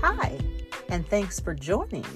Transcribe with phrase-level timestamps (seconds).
[0.00, 0.38] Hi,
[0.88, 2.06] and thanks for joining.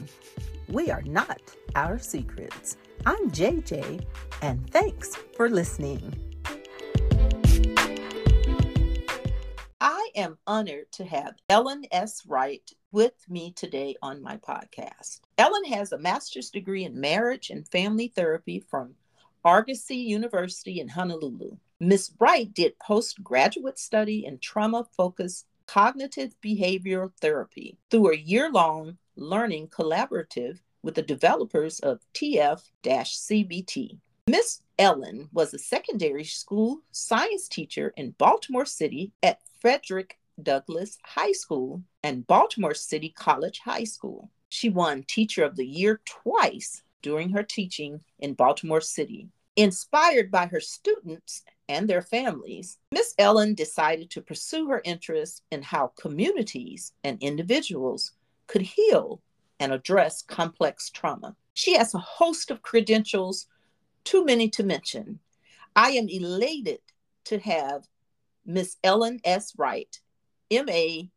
[0.68, 1.40] We are not
[1.74, 2.76] our secrets.
[3.04, 4.06] I'm JJ,
[4.42, 6.35] and thanks for listening.
[10.16, 12.22] Am honored to have Ellen S.
[12.26, 15.20] Wright with me today on my podcast.
[15.36, 18.94] Ellen has a master's degree in marriage and family therapy from
[19.44, 21.58] Argosy University in Honolulu.
[21.78, 22.12] Ms.
[22.18, 29.68] Wright did postgraduate study in trauma focused cognitive behavioral therapy through a year long learning
[29.68, 33.98] collaborative with the developers of TF CBT.
[34.28, 41.32] Miss Ellen was a secondary school science teacher in Baltimore City at Frederick Douglass High
[41.32, 44.30] School and Baltimore City College High School.
[44.48, 49.28] She won Teacher of the Year twice during her teaching in Baltimore City.
[49.56, 55.62] Inspired by her students and their families, Miss Ellen decided to pursue her interest in
[55.62, 58.12] how communities and individuals
[58.46, 59.22] could heal
[59.58, 61.34] and address complex trauma.
[61.54, 63.46] She has a host of credentials,
[64.04, 65.18] too many to mention.
[65.74, 66.80] I am elated
[67.24, 67.86] to have
[68.46, 69.52] Miss Ellen S.
[69.58, 70.00] Wright,
[70.52, 71.08] MA,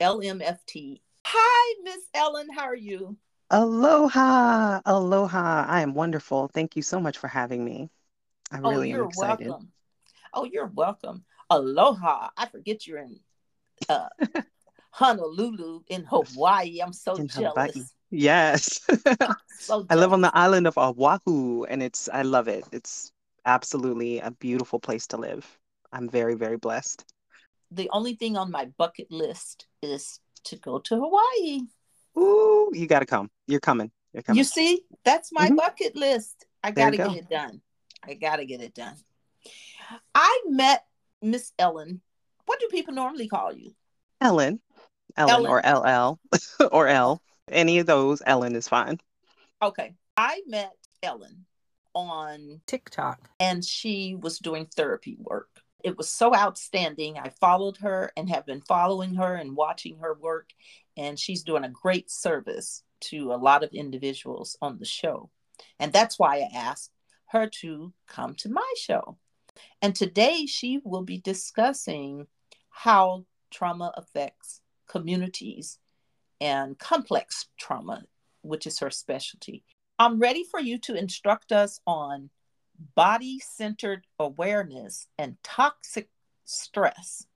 [0.00, 1.00] LMFT.
[1.24, 3.16] Hi, Miss Ellen, how are you?
[3.50, 5.64] Aloha, aloha.
[5.68, 6.48] I am wonderful.
[6.48, 7.88] Thank you so much for having me.
[8.50, 9.46] I Oh, really am excited.
[9.46, 9.72] welcome.
[10.34, 11.24] Oh, you're welcome.
[11.50, 12.30] Aloha.
[12.36, 13.20] I forget you're in
[13.88, 14.08] uh,
[14.90, 16.80] Honolulu in Hawaii.
[16.82, 17.70] I'm so In Hawaii.
[17.70, 17.94] jealous.
[18.10, 18.80] Yes.
[19.62, 22.64] So I live on the island of Oahu and it's I love it.
[22.72, 23.12] It's
[23.46, 25.46] absolutely a beautiful place to live.
[25.92, 27.04] I'm very, very blessed.
[27.70, 31.60] The only thing on my bucket list is to go to Hawaii.
[32.18, 33.30] Ooh, you gotta come.
[33.46, 33.90] You're coming.
[34.12, 34.38] You're coming.
[34.38, 35.56] You see, that's my Mhm.
[35.56, 36.44] bucket list.
[36.62, 37.08] I got to go.
[37.12, 37.62] get it done.
[38.02, 38.96] I got to get it done.
[40.14, 40.86] I met
[41.22, 42.02] Miss Ellen.
[42.46, 43.74] What do people normally call you?
[44.20, 44.60] Ellen.
[45.16, 45.88] Ellen or Ellen.
[45.88, 46.20] LL
[46.72, 47.22] or L.
[47.48, 49.00] Any of those, Ellen is fine.
[49.60, 49.94] Okay.
[50.16, 51.46] I met Ellen
[51.94, 53.30] on TikTok.
[53.40, 55.61] and she was doing therapy work.
[55.84, 57.18] It was so outstanding.
[57.18, 60.50] I followed her and have been following her and watching her work.
[60.96, 65.30] And she's doing a great service to a lot of individuals on the show.
[65.78, 66.90] And that's why I asked
[67.26, 69.16] her to come to my show.
[69.80, 72.26] And today she will be discussing
[72.70, 75.78] how trauma affects communities
[76.40, 78.04] and complex trauma,
[78.42, 79.64] which is her specialty.
[79.98, 82.30] I'm ready for you to instruct us on
[82.94, 86.08] body centered awareness and toxic
[86.44, 87.26] stress.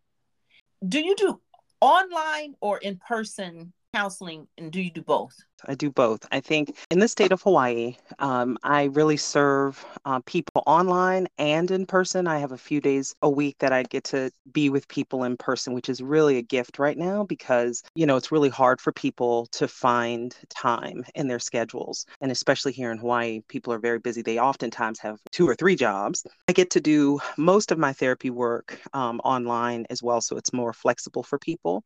[0.86, 1.40] Do you do
[1.80, 5.34] online or in person counseling, and do you do both?
[5.64, 6.26] I do both.
[6.30, 11.70] I think in the state of Hawaii, um, I really serve uh, people online and
[11.70, 12.26] in person.
[12.26, 15.38] I have a few days a week that I get to be with people in
[15.38, 18.92] person, which is really a gift right now because, you know, it's really hard for
[18.92, 22.04] people to find time in their schedules.
[22.20, 24.20] And especially here in Hawaii, people are very busy.
[24.20, 26.22] They oftentimes have two or three jobs.
[26.48, 30.52] I get to do most of my therapy work um, online as well, so it's
[30.52, 31.82] more flexible for people.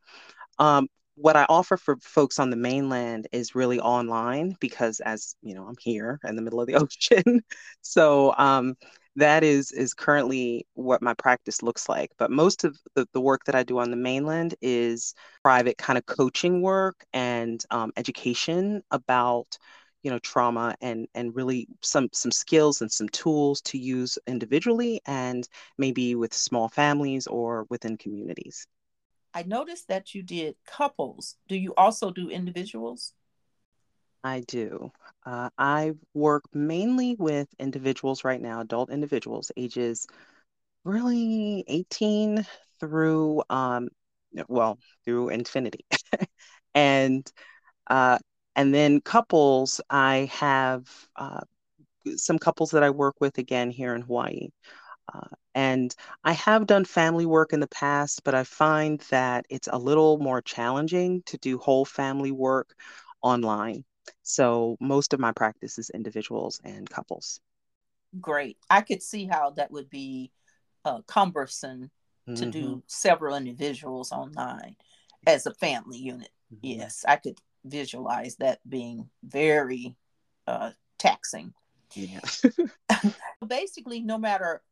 [0.58, 0.88] Um,
[1.20, 5.66] what I offer for folks on the mainland is really online because as you know,
[5.66, 7.42] I'm here in the middle of the ocean.
[7.82, 8.74] So um,
[9.16, 12.10] that is is currently what my practice looks like.
[12.18, 15.98] But most of the, the work that I do on the mainland is private kind
[15.98, 19.58] of coaching work and um, education about
[20.02, 25.00] you know trauma and and really some some skills and some tools to use individually
[25.06, 25.46] and
[25.78, 28.66] maybe with small families or within communities.
[29.34, 31.36] I noticed that you did couples.
[31.48, 33.14] Do you also do individuals?
[34.22, 34.92] I do.
[35.24, 40.06] Uh, I work mainly with individuals right now, adult individuals, ages
[40.84, 42.46] really 18
[42.80, 43.88] through, um,
[44.48, 45.84] well, through infinity.
[46.74, 47.28] And
[47.88, 48.18] uh,
[48.56, 50.86] and then couples, I have
[51.16, 51.40] uh,
[52.16, 54.48] some couples that I work with again here in Hawaii.
[55.12, 59.68] Uh, and I have done family work in the past, but I find that it's
[59.70, 62.74] a little more challenging to do whole family work
[63.22, 63.84] online.
[64.22, 67.40] So most of my practice is individuals and couples.
[68.20, 68.58] Great.
[68.68, 70.32] I could see how that would be
[70.84, 71.90] uh, cumbersome
[72.36, 74.76] to Mhm, do several individuals online
[75.26, 76.30] as a family unit.
[76.50, 76.80] mhm.
[76.80, 79.96] Yes, I could visualize that being very
[80.46, 81.54] uh, taxing.
[81.94, 82.20] Yeah.
[83.46, 84.62] Basically, no matter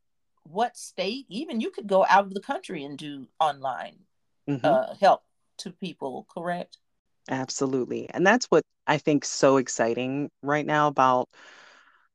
[0.51, 3.97] what state, even you could go out of the country and do online
[4.47, 4.65] Mhm.
[4.65, 5.23] uh, help
[5.59, 6.79] to people, correct?
[7.31, 8.09] Absolutely.
[8.11, 11.29] And that's what I think so exciting right now about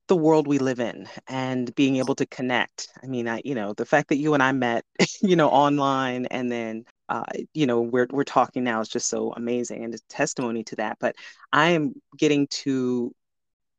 [0.07, 2.89] the world we live in and being able to connect.
[3.01, 4.83] I mean, I, you know, the fact that you and I met,
[5.21, 9.33] you know, online and then uh, you know, we're we're talking now is just so
[9.33, 10.97] amazing and a testimony to that.
[10.99, 11.15] But
[11.51, 13.13] I am getting to,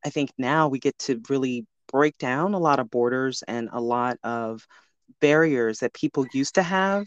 [0.04, 3.80] I think now we get to really break down a lot of borders and a
[3.80, 4.66] lot of
[5.20, 7.06] barriers that people used to have.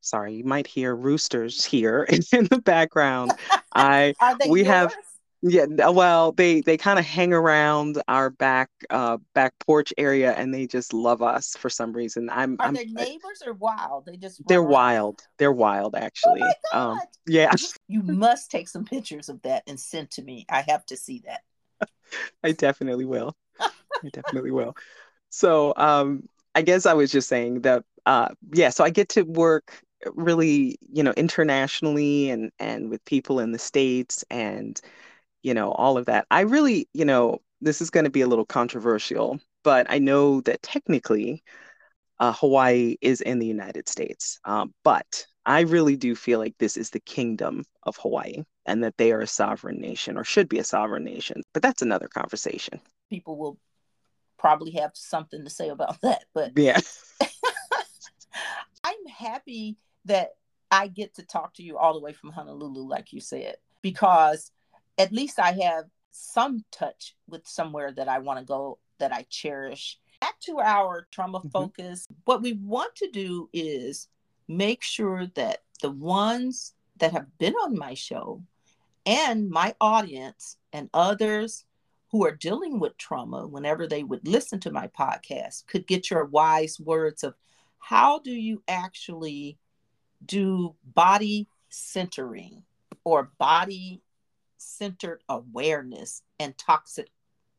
[0.00, 3.32] Sorry, you might hear roosters here in the background.
[3.74, 4.14] I
[4.48, 4.94] we have
[5.40, 10.52] yeah, well, they they kind of hang around our back uh back porch area and
[10.52, 12.28] they just love us for some reason.
[12.30, 14.06] I'm Are I'm they neighbors or wild?
[14.06, 15.22] They just they're run wild.
[15.38, 16.40] They're wild Oh actually.
[16.40, 17.54] my Um yeah,
[17.86, 20.44] You must take some pictures of that and send to me.
[20.48, 21.42] I have to see that.
[22.42, 23.34] I definitely will.
[24.04, 24.76] I definitely will.
[25.30, 29.22] So um I guess I was just saying that uh yeah, so I get to
[29.22, 29.82] work
[30.14, 34.80] really, you know, internationally and and with people in the States and
[35.42, 36.26] you know, all of that.
[36.30, 40.40] I really, you know, this is going to be a little controversial, but I know
[40.42, 41.42] that technically
[42.20, 44.40] uh, Hawaii is in the United States.
[44.44, 48.96] Um, but I really do feel like this is the kingdom of Hawaii and that
[48.98, 51.42] they are a sovereign nation or should be a sovereign nation.
[51.54, 52.80] But that's another conversation.
[53.10, 53.58] People will
[54.38, 56.80] probably have something to say about that, but Yeah.
[58.84, 60.36] I'm happy that
[60.70, 64.52] I get to talk to you all the way from Honolulu, like you said, because
[64.98, 69.26] at least I have some touch with somewhere that I want to go that I
[69.30, 69.98] cherish.
[70.20, 71.52] Back to our trauma Mhm.
[71.52, 74.08] focus, what we want to do is
[74.48, 78.42] make sure that the ones that have been on my show
[79.06, 81.64] and my audience and others
[82.10, 86.24] who are dealing with trauma, whenever they would listen to my podcast, could get your
[86.24, 87.34] wise words of
[87.78, 89.58] how do you actually
[90.24, 92.62] do body centering
[93.04, 94.02] or body
[94.56, 97.10] centered awareness and toxic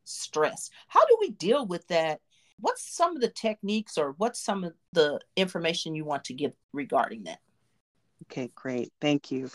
[0.03, 0.69] stress?
[0.87, 2.19] How do we deal with that?
[2.59, 6.53] What's some of the techniques or what's some of the information you want to give
[6.73, 7.39] regarding that?
[8.23, 8.91] Okay, great.
[8.99, 9.49] Thank you.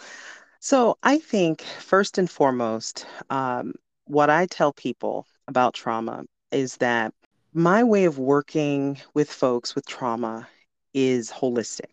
[0.61, 3.75] So I think first and foremost, um,
[4.07, 7.13] what I tell people about trauma is that
[7.53, 10.49] my way of working with folks with trauma
[10.93, 11.93] is holistic.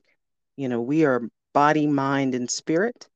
[0.58, 3.08] You know, we are body, mind, and spirit.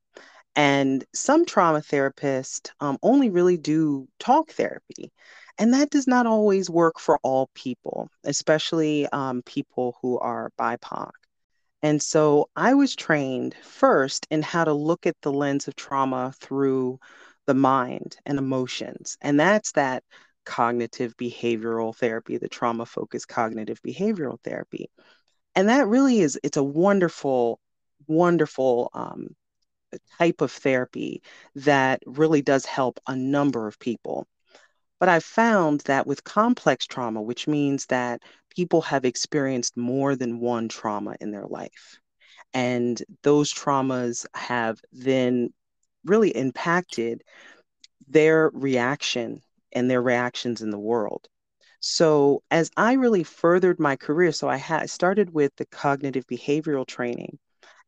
[0.56, 5.12] And some trauma therapists um, only really do talk therapy.
[5.58, 11.12] And that does not always work for all people, especially um, people who are BIPOC.
[11.82, 16.34] And so I was trained first in how to look at the lens of trauma
[16.40, 17.00] through
[17.46, 19.18] the mind and emotions.
[19.22, 20.04] And that's that
[20.46, 24.90] cognitive behavioral therapy, the trauma focused cognitive behavioral therapy.
[25.56, 27.60] And that really is, it's a wonderful,
[28.08, 29.36] wonderful um,
[30.18, 31.22] type of therapy
[31.56, 34.28] that really does help a number of people.
[35.00, 40.40] But I found that with complex trauma, which means that people have experienced more than
[40.40, 42.00] one trauma in their life,
[42.54, 45.54] and those traumas have then
[46.06, 47.24] really impacted
[48.08, 49.42] their reaction
[49.72, 51.28] and their reactions in the world.
[51.80, 56.88] So, as I really furthered my career, so I had started with the cognitive behavioral
[56.88, 57.38] training.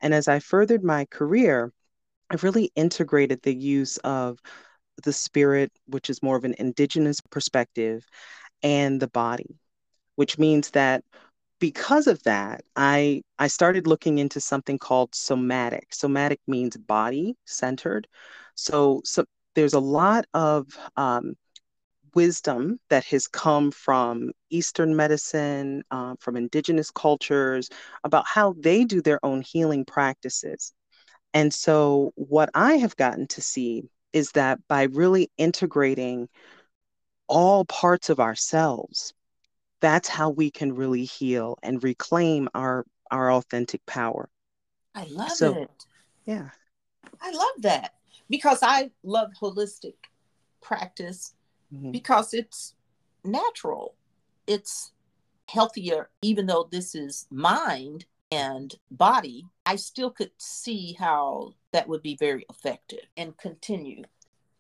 [0.02, 1.72] And as I furthered my career,
[2.30, 4.40] I really integrated the use of
[5.04, 8.06] the spirit, which is more of an indigenous perspective,
[8.62, 9.58] and the body,
[10.16, 11.04] which means that
[11.60, 15.94] because of that, I I started looking into something called somatic.
[15.94, 18.08] Somatic means body centered.
[18.56, 21.36] So, so there's a lot of um,
[22.16, 27.70] wisdom that has come from Eastern medicine, uh, from indigenous cultures
[28.04, 30.74] about how they do their own healing practices.
[31.34, 36.30] And so, what I have gotten to see is that by really integrating
[37.28, 39.14] all parts of ourselves,
[39.80, 44.30] that's how we can really heal and reclaim our our authentic power.
[44.94, 45.86] I love So- it.
[46.26, 46.50] Yeah.
[47.22, 47.94] I love that
[48.30, 49.96] because I love holistic
[50.62, 51.34] practice
[51.74, 51.94] Mhm.
[51.94, 52.76] because it's
[53.24, 53.96] natural.
[54.46, 54.92] It's
[55.48, 59.46] healthier, even though this is mind and body.
[59.66, 64.04] I still could see how that would be very effective and continue.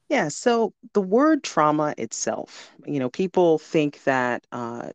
[0.08, 4.92] Yeah, so the word trauma itself, you know, people think that uh,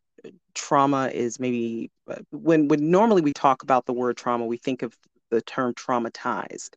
[0.53, 4.81] trauma is maybe uh, when when normally we talk about the word trauma, we think
[4.81, 4.95] of
[5.29, 6.75] the term traumatized.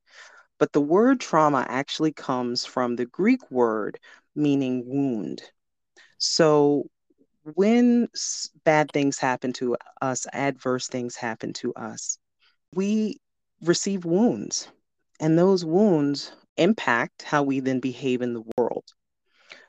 [0.58, 3.98] But the word trauma actually comes from the Greek word
[4.34, 5.42] meaning wound.
[6.18, 6.88] So
[7.54, 8.08] when
[8.64, 12.18] bad things happen to us, adverse things happen to us,
[12.74, 13.20] we
[13.62, 14.68] receive wounds,
[15.20, 18.84] and those wounds impact how we then behave in the world.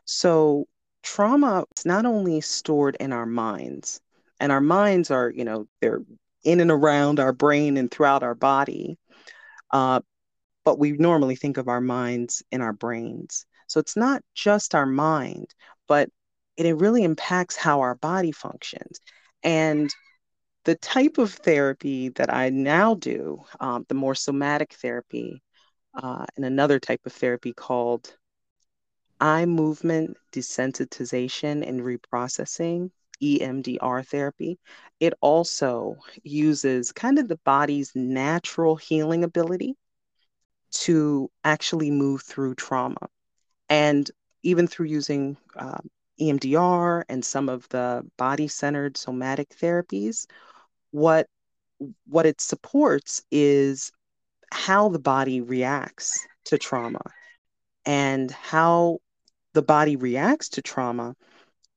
[0.05, 0.67] So,
[1.07, 4.01] trauma is not only stored in our minds,
[4.41, 6.01] and our minds are, you know, they're
[6.43, 8.97] in and around our brain and throughout our body,
[9.71, 10.01] uh,
[10.65, 13.45] but we normally think of our minds in our brains.
[13.67, 15.47] So, it's not just our mind,
[15.87, 16.09] but
[16.57, 18.99] it, really impacts how our body functions.
[19.43, 19.89] And
[20.65, 25.41] the type of therapy that I now do, um, the more somatic therapy,
[25.93, 28.13] uh, and another type of therapy called
[29.19, 34.59] eye movement desensitization and reprocessing, EMDR therapy.
[34.99, 39.75] It also uses kind of the body's natural healing ability
[40.71, 43.07] to actually move through trauma.
[43.69, 44.09] And
[44.43, 45.79] even through using uh,
[46.19, 50.27] EMDR and some of the body centered somatic therapies,
[50.91, 51.27] what
[52.07, 53.91] what it supports is
[54.51, 57.01] how the body reacts to trauma
[57.85, 58.99] and how
[59.57, 61.15] the body reacts to trauma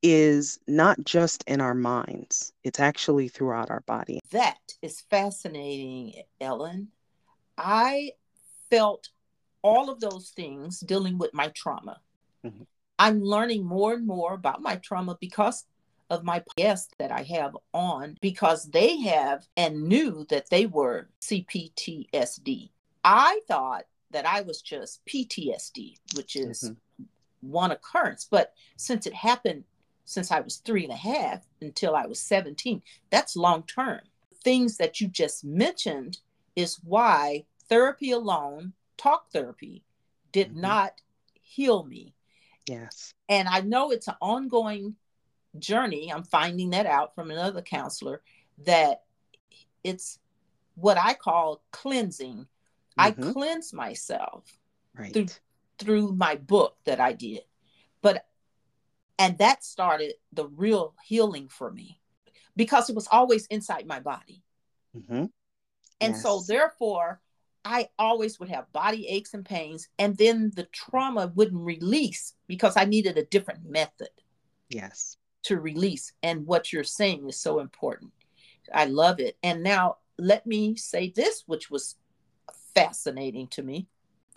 [0.03, 4.21] is not just in our minds, it's actually throughout our body.
[4.33, 6.89] That is fascinating, Ellen.
[7.57, 8.11] I
[8.69, 9.09] felt
[9.63, 12.03] all of those things dealing with my trauma.
[12.45, 12.65] Mm-hmm.
[12.99, 15.65] I'm learning more and more about my trauma because
[16.11, 21.09] of my guests that I have on because they have and knew that they were
[21.23, 22.73] CPTSD.
[23.05, 26.75] I thought that I was just PTSD, which is mm-hmm.
[27.41, 28.27] One occurrence.
[28.31, 29.65] But since it happened
[30.05, 34.01] since I was three and a half until I was 17, that's long term.
[34.43, 36.19] Things that you just mentioned
[36.57, 39.85] is why therapy alone, talk therapy,
[40.33, 40.63] did mm-hmm.
[40.63, 41.01] not
[41.41, 42.15] heal me.
[42.67, 43.15] Yes.
[43.29, 44.97] And I know it's an ongoing
[45.59, 48.23] journey, I'm finding that out from another counselor
[48.65, 49.03] that
[49.83, 50.19] it's
[50.75, 52.47] what I call cleansing.
[52.99, 53.01] Mm-hmm.
[53.01, 54.45] I cleanse myself
[54.95, 55.13] right.
[55.13, 55.27] through
[55.81, 57.41] through my book that I did.
[58.03, 58.25] But
[59.19, 62.01] and that started the real healing for me
[62.57, 64.43] because it was always inside my body.
[64.97, 65.27] Mm-hmm.
[66.03, 66.23] And yes.
[66.23, 67.21] so therefore
[67.65, 72.77] I always would have body aches and pains, and then the trauma wouldn't release because
[72.77, 74.09] I needed a different method.
[74.69, 76.13] Yes to release.
[76.23, 78.13] And what you're saying is so important.
[78.73, 79.37] I love it.
[79.43, 81.97] And now let me say this, which was
[82.75, 83.89] fascinating to me.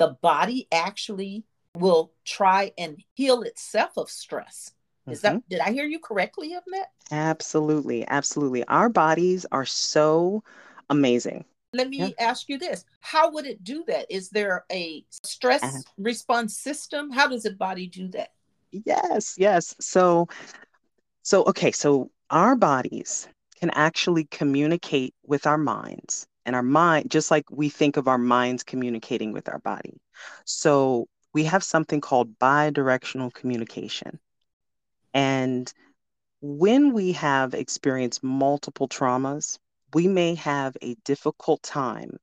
[0.03, 1.45] The body actually
[1.77, 4.72] will try and heal itself of stress.
[5.10, 5.36] Is mm-hmm.
[5.36, 6.91] that did I hear you correctly of that?
[7.12, 8.65] Absolutely, absolutely.
[8.67, 10.43] Our bodies are so
[10.89, 11.45] amazing.
[11.74, 12.10] Let me yeah.
[12.19, 12.86] ask you this.
[13.00, 14.05] How would it do that?
[14.10, 15.81] Is there a stress uh-huh.
[15.98, 17.10] response system?
[17.10, 18.31] How does the body do that?
[18.72, 19.74] Yes, yes.
[19.79, 20.27] So
[21.24, 23.29] so, okay, so our bodies
[23.60, 28.17] can actually communicate with our minds, and our mind, just like we think of our
[28.17, 30.00] minds communicating with our body.
[30.45, 34.19] So, we have something called bidirectional communication.
[35.13, 35.71] And
[36.41, 39.57] when we have experienced multiple traumas,
[39.93, 42.17] we may have a difficult time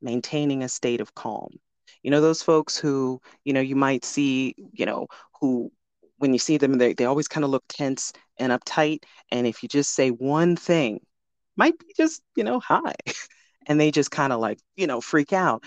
[0.00, 1.58] maintaining a state of calm.
[2.02, 5.08] You know, those folks who, you know, you might see, you know,
[5.40, 5.72] who
[6.18, 9.04] when you see them, they, they always kind of look tense and uptight.
[9.30, 11.00] And if you just say one thing,
[11.56, 12.94] might be just, you know, hi,
[13.66, 15.64] and they just kind of like, you know, freak out.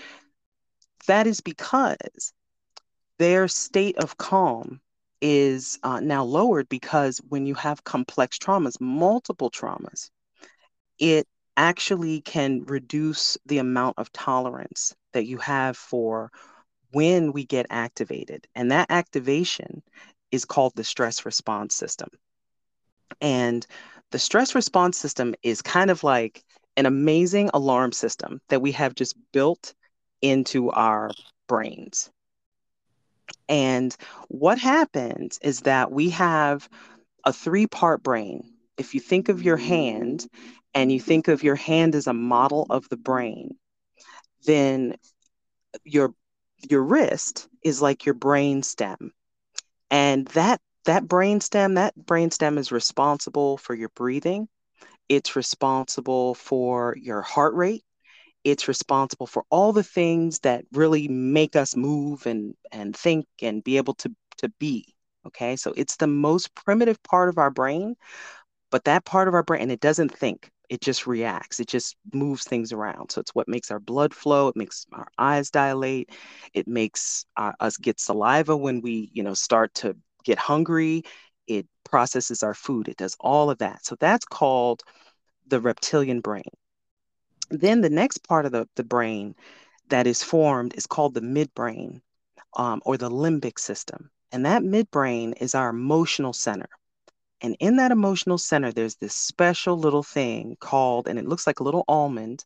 [1.06, 2.32] That is because
[3.18, 4.80] their state of calm
[5.20, 10.10] is uh, now lowered because when you have complex traumas, multiple traumas,
[10.98, 11.26] it
[11.56, 16.30] actually can reduce the amount of tolerance that you have for
[16.92, 18.46] when we get activated.
[18.54, 19.82] And that activation
[20.30, 22.08] is called the stress response system.
[23.20, 23.66] And
[24.12, 26.44] the stress response system is kind of like
[26.78, 29.74] an amazing alarm system that we have just built
[30.22, 31.10] into our
[31.48, 32.10] brains.
[33.48, 33.94] And
[34.28, 36.68] what happens is that we have
[37.24, 38.44] a three part brain.
[38.78, 40.26] If you think of your hand
[40.72, 43.56] and you think of your hand as a model of the brain,
[44.46, 44.94] then
[45.84, 46.14] your
[46.70, 49.12] your wrist is like your brain stem
[49.90, 54.48] and that that brainstem, that brainstem is responsible for your breathing.
[55.08, 57.84] It's responsible for your heart rate.
[58.44, 63.62] It's responsible for all the things that really make us move and and think and
[63.64, 64.94] be able to to be.
[65.26, 65.56] Okay?
[65.56, 67.96] So it's the most primitive part of our brain,
[68.70, 71.96] but that part of our brain and it doesn't think it just reacts it just
[72.12, 76.10] moves things around so it's what makes our blood flow it makes our eyes dilate
[76.54, 81.02] it makes uh, us get saliva when we you know start to get hungry
[81.90, 83.84] processes our food, it does all of that.
[83.84, 84.82] So that's called
[85.46, 86.50] the reptilian brain.
[87.50, 89.34] Then the next part of the, the brain
[89.88, 92.00] that is formed is called the midbrain
[92.54, 94.10] um, or the limbic system.
[94.32, 96.68] And that midbrain is our emotional center.
[97.40, 101.60] And in that emotional center, there's this special little thing called, and it looks like
[101.60, 102.44] a little almond,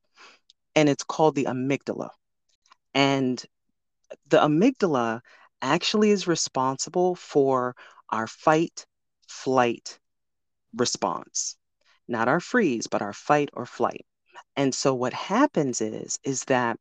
[0.76, 2.10] and it's called the amygdala.
[2.94, 3.42] And
[4.28, 5.20] the amygdala
[5.62, 7.74] actually is responsible for
[8.10, 8.84] our fight,
[9.32, 9.98] flight
[10.76, 11.56] response.
[12.08, 14.04] Not our freeze, but our fight or flight.
[14.56, 16.78] And so what happens is is that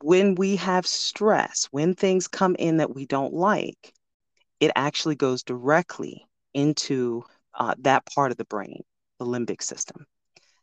[0.00, 3.92] when we have stress, when things come in that we don't like,
[4.60, 8.82] it actually goes directly into uh, that part of the brain,
[9.18, 10.06] the limbic system.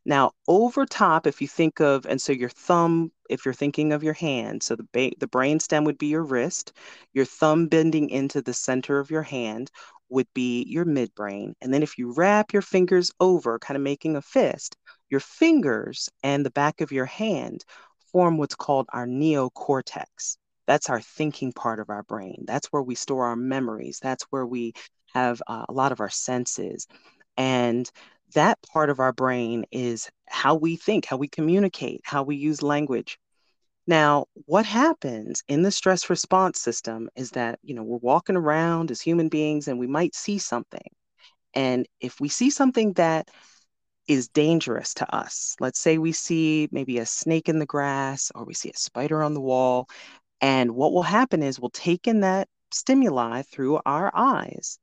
[0.09, 4.03] Now, over top, if you think of, and so your thumb, if you're thinking of
[4.03, 6.73] your hand, so the, ba- the brain stem would be your wrist,
[7.13, 9.69] your thumb bending into the center of your hand
[10.09, 11.53] would be your midbrain.
[11.61, 14.75] And then if you wrap your fingers over, kind of making a fist,
[15.11, 17.63] your fingers and the back of your hand
[18.11, 20.37] form what's called our neocortex.
[20.65, 22.45] That's our thinking part of our brain.
[22.47, 23.99] That's where we store our memories.
[24.01, 24.73] That's where we
[25.13, 26.87] have uh, a lot of our senses.
[27.37, 27.87] And
[28.33, 32.61] that part of our brain is how we think, how we communicate, how we use
[32.61, 33.17] language.
[33.87, 38.91] Now, what happens in the stress response system is that, you know, we're walking around
[38.91, 40.87] as human beings and we might see something.
[41.55, 43.29] And if we see something that
[44.07, 48.45] is dangerous to us, let's say we see maybe a snake in the grass or
[48.45, 49.87] we see a spider on the wall,
[50.41, 54.77] and what will happen is we'll take in that stimuli through our eyes.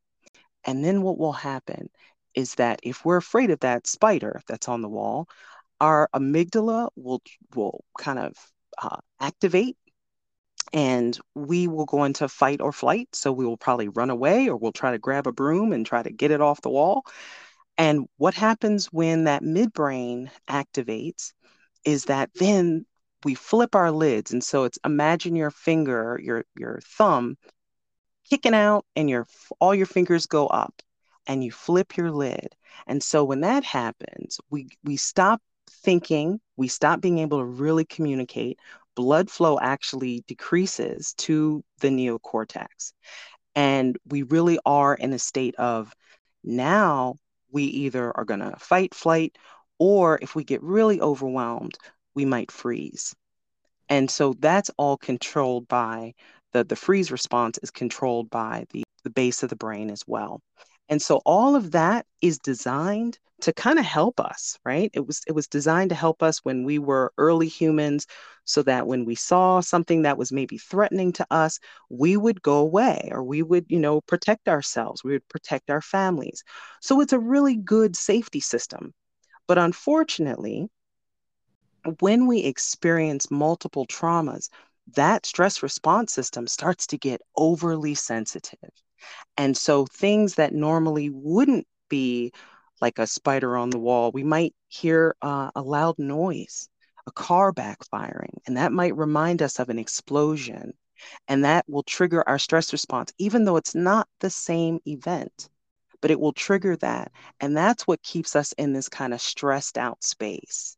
[0.65, 1.89] And then what will happen
[2.37, 5.29] is that if we're afraid of that spider that's on the wall,
[5.81, 7.23] our amygdala will
[7.55, 8.35] will kind of
[8.81, 9.77] uh, activate
[10.73, 13.09] and we will go into fight or flight.
[13.13, 16.03] So we will probably run away or we'll try to grab a broom and try
[16.03, 17.05] to get it off the wall.
[17.79, 21.33] And what happens when that midbrain activates
[21.85, 22.85] is that then
[23.25, 24.33] we flip our lids.
[24.33, 27.37] And so it's imagine your finger, your your thumb
[28.29, 29.27] kicking out and your
[29.61, 30.83] all your fingers go up
[31.27, 32.55] and you flip your lid.
[32.87, 37.85] And so when that happens, we we stop thinking, we stop being able to really
[37.85, 38.59] communicate.
[38.95, 42.93] Blood flow actually decreases to the neocortex.
[43.55, 45.93] And we really are in a state of
[46.45, 47.17] now
[47.51, 49.37] we either are going to fight, flight,
[49.79, 51.77] or if we get really overwhelmed,
[52.15, 53.15] we might freeze.
[53.89, 56.15] And so that's all controlled by
[56.53, 60.41] the, the freeze response is controlled by the, the base of the brain as well.
[60.89, 64.91] And so all of that is designed to kind of help us, right?
[64.95, 68.07] It was it was designed to help us when we were early humans
[68.45, 71.59] so that when we saw something that was maybe threatening to us,
[71.91, 75.83] we would go away or we would, you know, protect ourselves, we would protect our
[75.83, 76.43] families.
[76.81, 78.95] So it's a really good safety system.
[79.49, 80.69] But unfortunately,
[82.01, 84.51] when we experience multiple traumas,
[84.89, 88.71] that stress response system starts to get overly sensitive.
[89.37, 92.33] And so things that normally wouldn't be
[92.81, 96.69] like a spider on the wall, we might hear uh, a loud noise,
[97.07, 100.73] a car backfiring, and that might remind us of an explosion.
[101.29, 105.49] And that will trigger our stress response, even though it's not the same event,
[106.01, 107.13] but it will trigger that.
[107.41, 110.77] And that's what keeps us in this kind of stressed out space.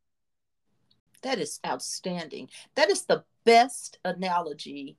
[1.22, 2.50] That is outstanding.
[2.74, 4.96] That is the best analogy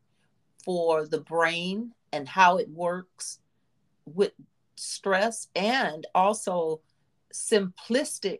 [0.63, 3.39] for the brain and how it works
[4.05, 4.31] with
[4.75, 6.81] stress and also
[7.33, 8.39] simplistic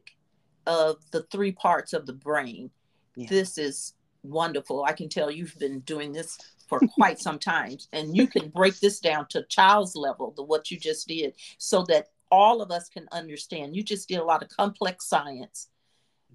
[0.66, 2.70] of the three parts of the brain.
[3.16, 3.28] Yeah.
[3.30, 4.84] This is wonderful.
[4.84, 8.80] I can tell you've been doing this for quite some time and you can break
[8.80, 12.90] this down to child's level the what you just did so that all of us
[12.90, 13.76] can understand.
[13.76, 15.70] You just did a lot of complex science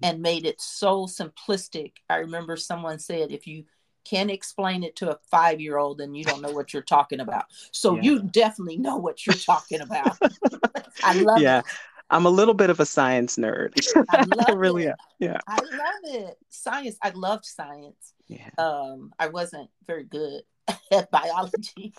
[0.03, 1.93] and made it so simplistic.
[2.09, 3.63] I remember someone said if you
[4.05, 7.19] can explain it to a five year old and you don't know what you're talking
[7.19, 7.45] about.
[7.71, 8.01] So yeah.
[8.03, 10.17] you definitely know what you're talking about.
[11.03, 11.59] I love yeah.
[11.59, 11.65] it.
[12.11, 13.73] I'm a little bit of a science nerd.
[14.09, 14.89] I love really it.
[14.89, 14.95] Am.
[15.19, 15.39] Yeah.
[15.47, 16.37] I love it.
[16.49, 16.97] Science.
[17.01, 18.13] I loved science.
[18.27, 18.49] Yeah.
[18.57, 20.43] Um, I wasn't very good
[20.91, 21.93] at biology,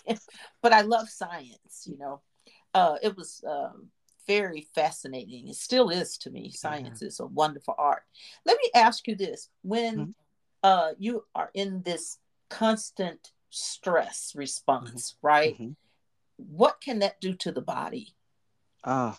[0.62, 2.21] but I love science, you know.
[2.73, 3.88] Uh, it was um,
[4.27, 5.49] very fascinating.
[5.49, 6.51] It still is to me.
[6.51, 7.09] Science yeah.
[7.09, 8.03] is a wonderful art.
[8.45, 9.49] Let me ask you this.
[9.62, 10.11] When mm-hmm
[10.66, 12.18] uh, you are in this
[12.50, 15.26] constant stress response, mm-hmm.
[15.26, 15.55] right?
[15.55, 15.70] Mm-hmm.
[16.38, 18.16] What can that do to the body?
[18.85, 19.16] Ah,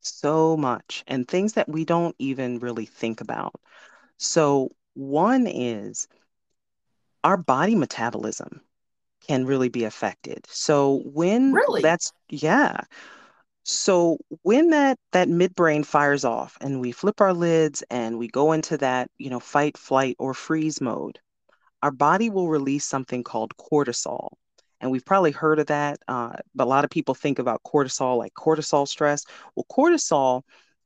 [0.00, 3.54] so much, and things that we don't even really think about.
[4.18, 6.06] So, one is
[7.24, 8.60] our body metabolism
[9.26, 10.46] can really be affected.
[10.48, 12.82] So, when really that's, yeah.
[13.68, 18.52] So when that that midbrain fires off and we flip our lids and we go
[18.52, 21.18] into that, you know, fight, flight, or freeze mode,
[21.82, 24.28] our body will release something called cortisol.
[24.80, 28.16] And we've probably heard of that, uh, but a lot of people think about cortisol
[28.18, 29.24] like cortisol stress.
[29.56, 30.42] Well, cortisol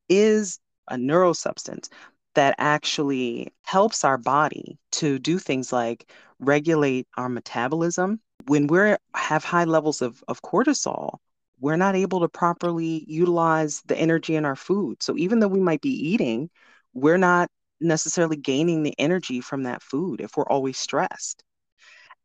[0.09, 1.91] is a neurosubstance
[2.35, 8.23] that actually helps our body to do things like regulate our metabolism.
[8.47, 11.19] When we have high levels of, of cortisol,
[11.61, 15.03] we're not able to properly utilize the energy in our food.
[15.03, 16.51] So even though we might be eating,
[16.95, 21.45] we're not necessarily gaining the energy from that food if we're always stressed.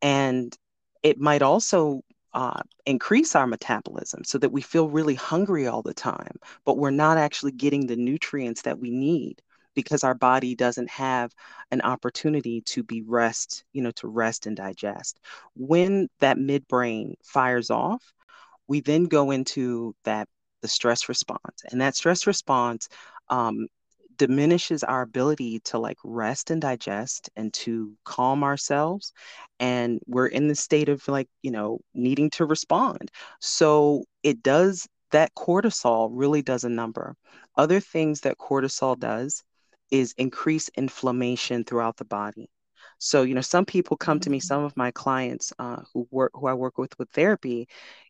[0.02, 0.56] And
[1.04, 2.02] it might also
[2.34, 6.91] uh, increase our metabolism so that we feel really hungry all the time, but we're
[6.91, 9.41] not actually getting the nutrients that we need
[9.74, 11.32] because our body doesn't have
[11.71, 15.19] an opportunity to be rest, you know, to rest and digest.
[15.56, 18.13] When that midbrain fires off,
[18.67, 20.28] we then go into that
[20.62, 22.89] the stress response and that stress response
[23.30, 23.67] um,
[24.17, 29.13] diminishes our ability to like rest and digest and to calm ourselves
[29.60, 33.12] and we're in the state of like you know needing to respond.
[33.39, 37.15] So it does that cortisol really does a number.
[37.56, 39.43] Other things that cortisol does
[39.91, 42.49] is increase inflammation throughout the body.
[42.97, 44.65] So you know some people come to me some mm-hmm.
[44.67, 47.67] of my clients uh, who work who i work with with therapy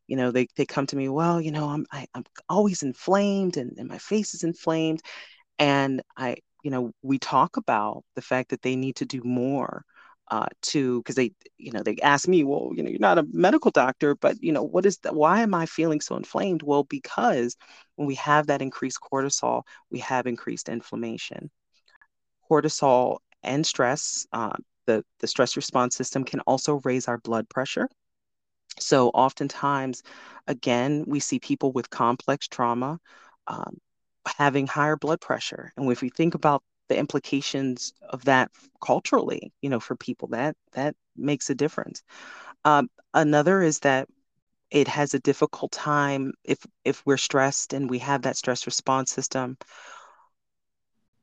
[0.08, 2.26] you know they, they come to me well you know i'm I, am i am
[2.50, 5.02] always inflamed and, and my face is inflamed.
[5.60, 9.84] And i you know we talk about the fact that they need to do more
[10.32, 13.28] uh, to because they you know they ask me well you know you're not a
[13.32, 16.64] medical doctor but you know what is that why am i feeling so inflamed?
[16.64, 17.56] Well because
[17.96, 21.52] when we have that increased cortisol we have increased inflammation.
[22.50, 24.54] Cortisol and stress uh,
[24.88, 27.88] the, the stress response system can also raise our blood pressure
[28.80, 30.04] so, oftentimes,
[30.48, 33.00] again, we see people with complex trauma
[33.48, 33.78] um,
[34.26, 35.72] having higher blood pressure.
[35.78, 38.52] And if we think about the implications of that
[38.84, 42.04] culturally, you know, for people, that that makes a difference.
[42.66, 44.08] Um, another is that
[44.72, 49.12] it has a difficult time if if we're stressed and we have that stress response
[49.12, 49.58] system.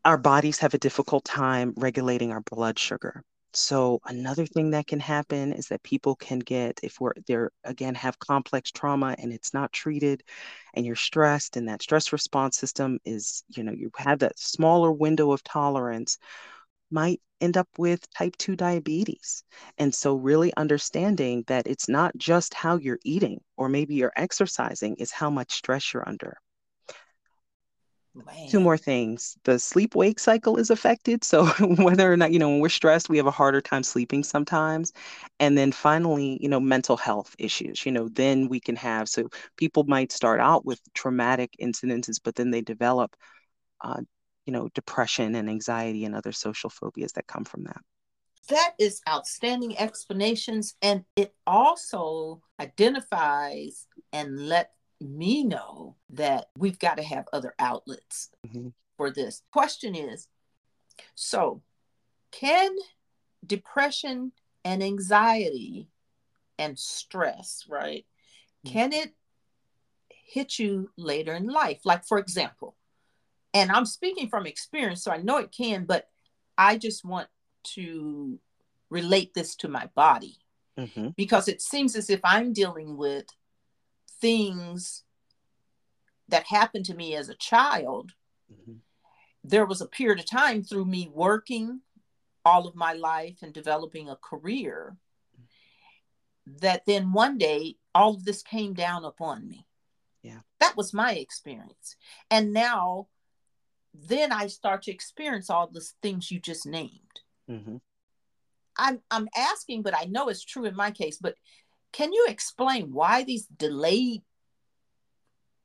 [0.05, 3.23] Our bodies have a difficult time regulating our blood sugar.
[3.55, 7.95] So another thing that can happen is that people can get if we're they're again
[7.95, 10.23] have complex trauma and it's not treated
[10.75, 14.91] and you're stressed and that stress response system is, you know, you have that smaller
[14.93, 16.19] window of tolerance
[16.91, 19.45] might end up with type 2 diabetes.
[19.79, 24.97] And so really understanding that it's not just how you're eating or maybe you're exercising,
[24.97, 26.39] is how much stress you're under.
[28.15, 28.49] Man.
[28.49, 29.37] Two more things.
[29.45, 31.25] The sleep wake cycle is affected.
[31.25, 34.23] So, whether or not, you know, when we're stressed, we have a harder time sleeping
[34.23, 34.93] sometimes.
[35.41, 39.29] And then finally, you know, mental health issues, you know, then we can have, so
[39.57, 43.17] people might start out with traumatic incidences, but then they develop,
[43.83, 44.03] uh,
[44.45, 47.81] you know, depression and anxiety and other social phobias that come from that.
[48.49, 50.75] That is outstanding explanations.
[50.83, 54.73] And it also identifies and let
[55.03, 58.69] me know that we've got to have other outlets mm-hmm.
[58.97, 59.43] for this.
[59.53, 60.29] Question is
[61.15, 61.63] so,
[62.31, 62.75] can
[63.45, 64.33] depression
[64.65, 65.89] and anxiety
[66.59, 68.07] and stress, right?
[68.65, 68.73] Mm-hmm.
[68.73, 69.13] Can it
[70.09, 71.81] hit you later in life?
[71.85, 72.77] Like, for example,
[73.55, 76.09] and I'm speaking from experience, so I know it can, but
[76.57, 77.29] I just want
[77.75, 78.39] to
[78.91, 80.37] relate this to my body
[80.79, 81.09] mm-hmm.
[81.17, 83.27] because it seems as if I'm dealing with
[84.23, 85.03] things
[86.29, 88.13] that happened to me as a child,
[88.51, 88.77] mm-hmm.
[89.45, 91.83] there was a period of time through me working
[92.45, 94.97] all of my life and developing a career
[96.61, 99.67] that then one day all of this came down upon me.
[100.23, 100.41] Yeah.
[100.61, 101.97] That was my experience.
[102.31, 103.09] And now
[103.95, 107.21] then I start to experience all the things you just named.
[107.51, 107.77] Mm-hmm.
[108.79, 111.19] I'm I'm asking, but I know it's true in my case.
[111.19, 111.35] But
[111.93, 114.23] can you explain why these delayed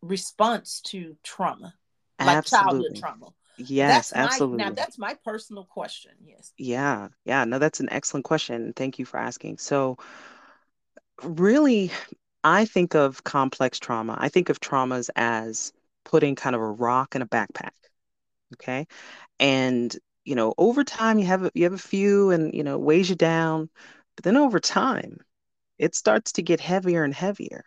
[0.02, 1.74] response to trauma,
[2.24, 3.28] like childhood trauma?
[3.58, 4.64] Yes, that's my, absolutely.
[4.66, 6.12] Now that's my personal question.
[6.26, 6.54] Yes.
[6.58, 7.46] Yeah, yeah.
[7.46, 8.74] No, that's an excellent question.
[8.76, 9.58] Thank you for asking.
[9.58, 9.98] So,
[11.24, 11.92] really,
[12.44, 14.16] I think of complex trauma.
[14.20, 15.74] I think of traumas as
[16.06, 17.72] putting kind of a rock in a backpack.
[18.54, 18.88] Okay,
[19.40, 23.10] and you know, over time, you have you have a few, and you know, weighs
[23.10, 23.70] you down.
[24.16, 25.20] But then over time,
[25.78, 27.64] it starts to get heavier and heavier.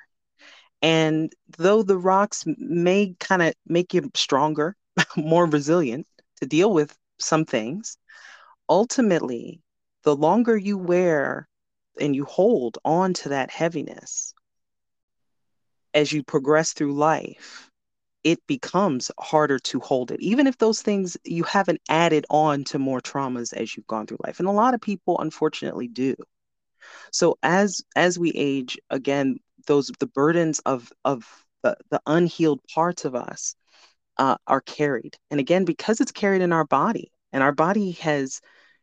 [0.83, 4.77] And though the rocks may kind of make you stronger,
[5.17, 6.07] more resilient
[6.41, 7.97] to deal with some things,
[8.69, 9.61] ultimately,
[10.05, 11.49] the longer you wear
[12.01, 14.35] and you hold on to that heaviness
[15.93, 17.71] as you progress through life,
[18.23, 22.79] it becomes harder to hold it, even if those things you haven't added on to
[22.79, 24.39] more traumas as you've gone through life.
[24.39, 26.15] And a lot of people, unfortunately, do.
[27.13, 31.27] So as as we age, again, those the burdens of of
[31.63, 33.55] the, the unhealed parts of us
[34.19, 35.17] uh, are carried.
[35.31, 38.41] And again, because it's carried in our body, and our body has,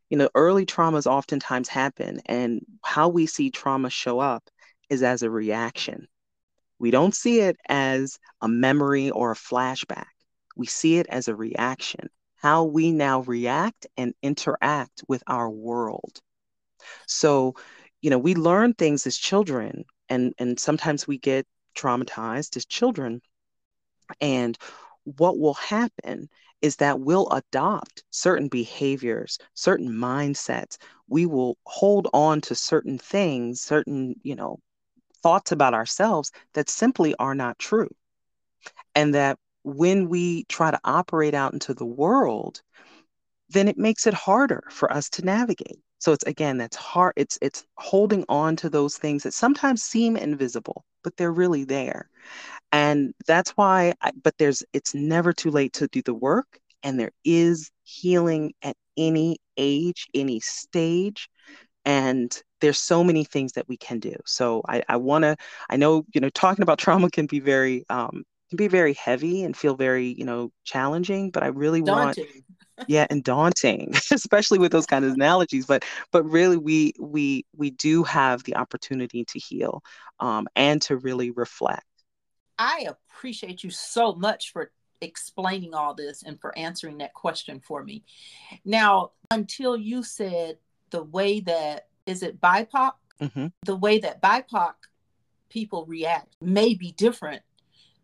[0.10, 4.50] you know, early traumas oftentimes happen, and how we see trauma show up
[4.90, 6.08] is as a reaction.
[6.80, 10.06] We don't see it as a memory or a flashback.
[10.56, 16.20] We see it as a reaction, how we now react and interact with our world.
[17.08, 17.56] So,
[18.08, 23.20] you know, we learn things as children, and, and sometimes we get traumatized as children.
[24.22, 24.58] And
[25.04, 26.30] what will happen
[26.62, 30.78] is that we'll adopt certain behaviors, certain mindsets.
[31.10, 34.60] We will hold on to certain things, certain, you know,
[35.22, 37.90] thoughts about ourselves that simply are not true.
[38.96, 42.62] And that when we try to operate out into the world,
[43.50, 45.82] then it makes it harder for us to navigate.
[46.00, 47.14] So it's again, that's hard.
[47.16, 52.10] It's it's holding on to those things that sometimes seem invisible, but they're really there.
[52.72, 56.60] And that's why, I, but there's, it's never too late to do the work.
[56.84, 61.30] And there is healing at any age, any stage
[61.86, 65.36] and there's so many things that we can do so i, I want to
[65.70, 69.44] i know you know talking about trauma can be very um, can be very heavy
[69.44, 72.26] and feel very you know challenging but i really daunting.
[72.26, 72.57] want
[72.88, 77.72] yeah and daunting especially with those kind of analogies but but really we we we
[77.72, 79.84] do have the opportunity to heal
[80.20, 81.86] um, and to really reflect
[82.60, 87.84] i appreciate you so much for explaining all this and for answering that question for
[87.84, 88.04] me
[88.66, 90.58] now until you said
[90.90, 92.94] the way that is it BIPOC?
[93.22, 93.48] Mm-hmm.
[93.66, 94.74] The way that BIPOC
[95.50, 97.42] people react may be different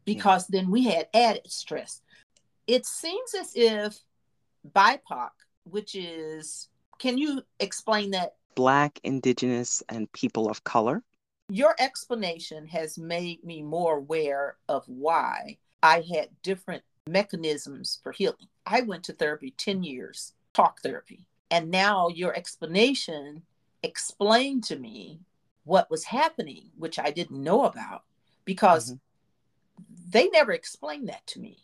[0.05, 0.59] because yeah.
[0.59, 2.01] then we had added stress.
[2.67, 3.99] It seems as if
[4.71, 5.30] BIPOC,
[5.63, 8.36] which is, can you explain that?
[8.56, 11.04] Black, Indigenous, and people of color.
[11.49, 18.47] Your explanation has made me more aware of why I had different mechanisms for healing.
[18.65, 21.28] I went to therapy 10 years, talk therapy.
[21.52, 23.43] And now your explanation
[23.84, 25.19] explained to me
[25.65, 28.04] what was happening, which I didn't know about
[28.45, 30.10] because mm-hmm.
[30.10, 31.60] they never explained that to me.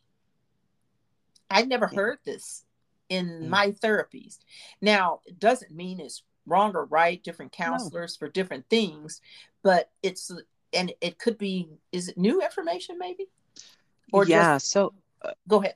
[1.49, 1.95] I never yeah.
[1.95, 2.65] heard this
[3.09, 3.49] in mm-hmm.
[3.49, 4.39] my therapies.
[4.81, 8.25] Now, it doesn't mean it's wrong or right, different counselors no.
[8.25, 9.21] for different things,
[9.63, 10.31] but it's,
[10.73, 13.27] and it could be, is it new information maybe?
[14.11, 14.93] Or yeah, just, so
[15.23, 15.75] uh, go ahead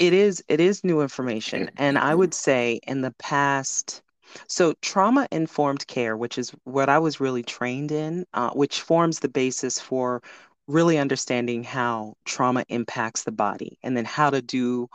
[0.00, 4.02] it is it is new information and i would say in the past
[4.48, 9.20] so trauma informed care which is what i was really trained in uh, which forms
[9.20, 10.22] the basis for
[10.66, 14.88] really understanding how trauma impacts the body and then how to do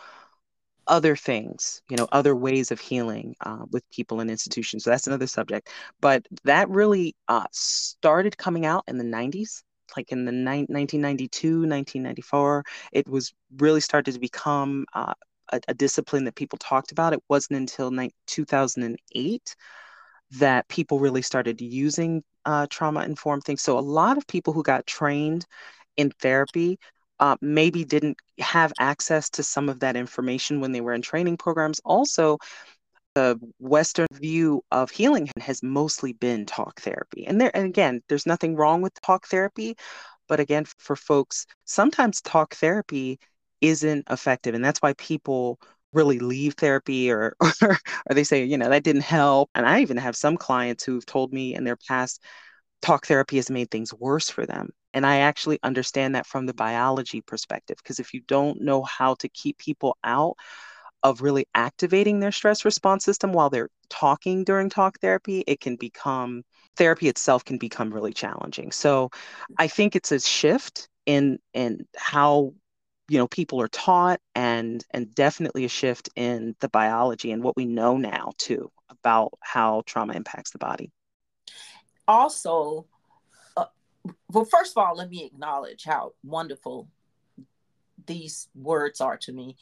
[0.87, 5.07] other things you know other ways of healing uh, with people and institutions so that's
[5.07, 5.69] another subject
[6.01, 9.63] but that really uh, started coming out in the 90s
[9.95, 15.13] like in the ni- 1992, 1994, it was really started to become uh,
[15.51, 17.13] a, a, discipline that people talked about.
[17.13, 19.55] It wasn't until ni- 2008
[20.31, 23.61] that people really started using uh, trauma informed things.
[23.61, 25.45] So a lot of people who got trained
[25.97, 26.79] in therapy
[27.19, 31.37] uh, maybe didn't have access to some of that information when they were in training
[31.37, 31.79] programs.
[31.85, 32.37] Also,
[33.15, 37.25] the Western view of healing has mostly been talk therapy.
[37.25, 39.75] And there, and again, there's nothing wrong with talk therapy,
[40.27, 43.19] but again, for folks, sometimes talk therapy
[43.61, 45.59] isn't effective, and that's why people
[45.93, 47.51] really leave therapy or, or
[48.09, 49.49] or they say, you know, that didn't help.
[49.55, 52.21] And I even have some clients who've told me in their past
[52.85, 54.69] talk therapy has made things worse for them.
[54.93, 59.15] And I actually understand that from the biology perspective because if you don't know how
[59.15, 60.35] to keep people out
[61.01, 65.75] of really activating their stress response system while they're talking during talk therapy, it can
[65.75, 66.43] become
[66.77, 68.71] therapy itself can become really challenging.
[68.71, 69.09] So
[69.57, 72.53] I think it's a shift in in how
[73.09, 77.55] you know people are taught and and definitely a shift in the biology and what
[77.55, 80.91] we know now too about how trauma impacts the body
[82.07, 82.85] also
[83.57, 83.65] uh,
[84.31, 86.87] well first of all let me acknowledge how wonderful
[88.05, 89.55] these words are to me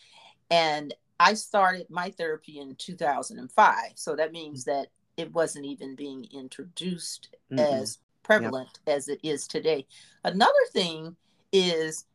[0.49, 3.91] and I started my therapy in 2005.
[3.95, 7.59] So that means that it wasn't even being introduced mm-hmm.
[7.59, 8.97] as prevalent yep.
[8.97, 9.87] as it is today.
[10.23, 11.15] Another thing
[11.51, 12.05] is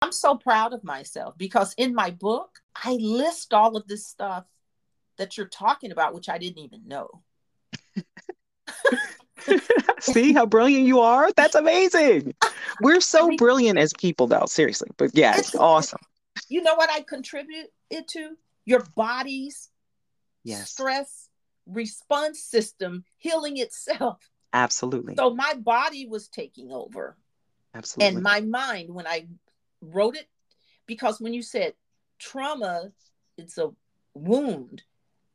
[0.00, 4.44] I'm so proud of myself because in my book, I list all of this stuff
[5.16, 7.22] that you're talking about, which I didn't even know.
[10.00, 11.30] See how brilliant you are?
[11.36, 12.34] That's amazing.
[12.80, 14.90] We're so mean- brilliant as people, though, seriously.
[14.96, 16.00] But yeah, it's It's- awesome.
[16.48, 18.36] You know what I contribute it to?
[18.64, 19.68] Your body's
[20.44, 21.28] Yes, stress
[21.66, 24.28] response system healing itself.
[24.52, 25.14] absolutely.
[25.16, 27.16] So my body was taking over
[27.74, 28.14] Absolutely.
[28.14, 29.28] and my mind when I
[29.80, 30.28] wrote it,
[30.86, 31.74] because when you said
[32.18, 32.92] trauma,
[33.36, 33.70] it's a
[34.14, 34.82] wound.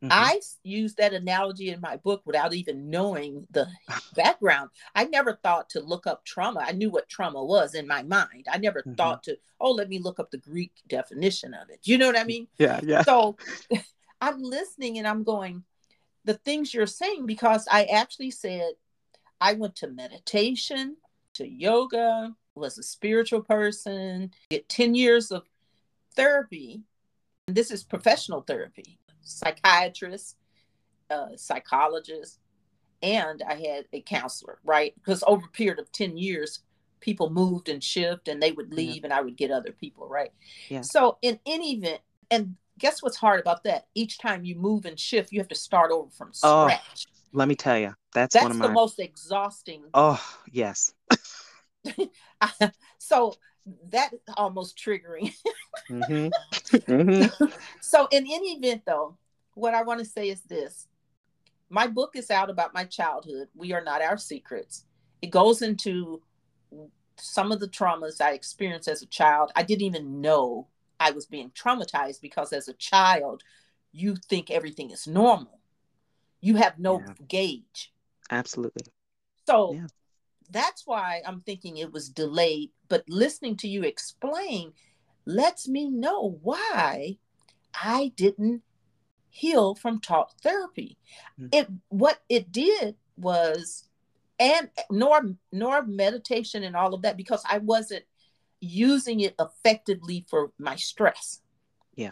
[0.04, 0.10] Mhm.
[0.12, 3.68] I used that analogy in my book without even knowing the
[4.16, 4.70] background.
[4.94, 6.60] I never thought to look up trauma.
[6.60, 8.46] I knew what trauma was in my mind.
[8.52, 8.96] I never Mhm.
[8.96, 11.80] thought to, oh, let me look up the Greek definition of it.
[11.88, 12.48] You know what I mean?
[12.58, 13.04] yeah, yeah.
[13.04, 13.38] So
[14.22, 15.64] I'm listening and I'm going,
[16.26, 18.74] the things you're saying, because I actually said
[19.42, 20.98] I went to meditation,
[21.34, 25.48] to yoga, was a spiritual person, get 10 years of
[26.16, 26.84] therapy.
[27.48, 30.38] And this is professional therapy, psychiatrist,
[31.10, 32.40] uh, psychologist,
[33.04, 34.94] and I had a counselor, right?
[34.96, 36.60] Because over a period of 10 years,
[37.00, 38.76] people moved and shift and they would Yeah.
[38.76, 40.32] leave and I would get other people, right?
[40.70, 40.82] Yeah.
[40.82, 43.88] So in any event, and guess what's hard about that?
[43.94, 47.06] Each time you move and shift, you have to start over from Oh, scratch.
[47.34, 48.74] Let me tell you, that's, That's one of the my.
[48.74, 49.84] most exhausting.
[49.94, 50.94] Oh, yes.
[52.98, 53.36] so
[53.90, 55.34] that almost triggering.
[55.88, 56.28] hmm
[56.88, 57.24] hmm
[57.82, 59.18] so in any event though,
[59.54, 60.88] what I want to say is this.
[61.70, 63.50] My book is out about my childhood.
[63.54, 64.86] We are not our secrets.
[65.22, 66.22] It goes into
[67.18, 69.52] some of the traumas I experienced as a child.
[69.56, 70.68] I didn't even know
[71.00, 73.44] I was being traumatized because as a child,
[73.92, 75.60] you think everything is normal.
[76.40, 77.14] You have no Yeah.
[77.28, 77.94] gauge.
[78.30, 78.86] Absolutely.
[79.46, 79.88] So Yeah.
[80.50, 82.72] That's why I'm thinking it was delayed.
[82.90, 84.74] But listening to you explain
[85.26, 87.18] lets me know why
[87.74, 88.64] I didn't
[89.30, 90.98] heal from talk therapy.
[91.40, 91.50] Mm.
[91.54, 93.84] It what it did was
[94.40, 98.06] and nor nor meditation and all of that because I wasn't
[98.60, 101.42] using it effectively for my stress.
[101.96, 102.12] Yeah.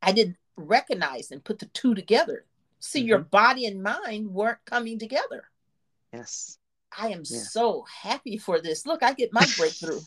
[0.00, 2.44] I didn't recognize and put the two together.
[2.80, 3.28] See, your Mm-hmm.
[3.30, 5.50] body and mind weren't coming together.
[6.12, 6.58] Yes.
[6.96, 7.40] I am Yeah.
[7.40, 8.86] so happy for this.
[8.86, 10.00] Look, I get my breakthrough.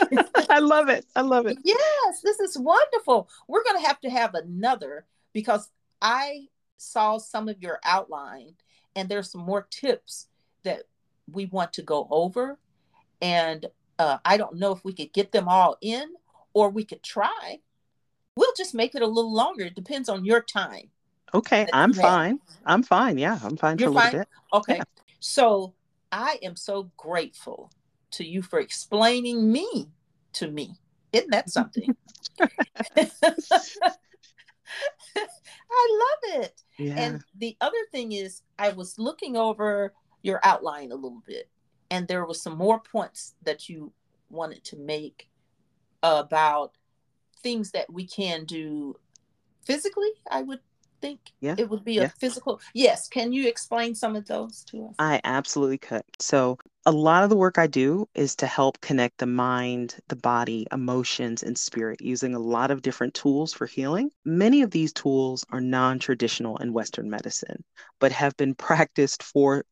[0.50, 1.06] I love it.
[1.16, 1.58] I love it.
[1.64, 3.28] yes, this is wonderful.
[3.48, 5.68] We're going to have to have another because
[6.00, 8.54] I saw some of your outline
[8.94, 10.28] and there's some more tips
[10.64, 10.82] that
[11.30, 12.58] we want to go over.
[13.20, 13.66] And
[13.98, 16.14] uh, I don't know if we could get them all in
[16.52, 17.60] or we could try.
[18.36, 19.64] We'll just make it a little longer.
[19.64, 20.90] It depends on your time.
[21.34, 22.40] Okay, I'm fine.
[22.66, 23.16] I'm fine.
[23.18, 24.18] Yeah, I'm fine for You're a little fine?
[24.20, 24.28] bit.
[24.52, 24.76] Okay.
[24.76, 24.82] Yeah.
[25.20, 25.72] So
[26.12, 27.72] I am so grateful
[28.12, 29.88] to you for explaining me
[30.34, 30.76] to me.
[31.12, 31.96] Isn't that something?
[35.72, 36.62] I love it.
[36.78, 36.94] Yeah.
[36.96, 41.48] And the other thing is, I was looking over your outline a little bit,
[41.90, 43.92] and there was some more points that you
[44.30, 45.28] wanted to make
[46.02, 46.72] about
[47.42, 48.96] things that we can do
[49.64, 50.10] physically.
[50.30, 50.60] I would
[51.02, 52.08] think Yeah, it would be a yeah.
[52.18, 52.60] physical.
[52.72, 53.08] Yes.
[53.08, 54.94] Can you explain some of those to us?
[54.98, 56.04] I absolutely could.
[56.18, 60.16] So, a lot of the work I do is to help connect the mind, the
[60.16, 64.10] body, emotions, and spirit using a lot of different tools for healing.
[64.24, 67.62] Many of these tools are non traditional in Western medicine,
[68.00, 69.64] but have been practiced for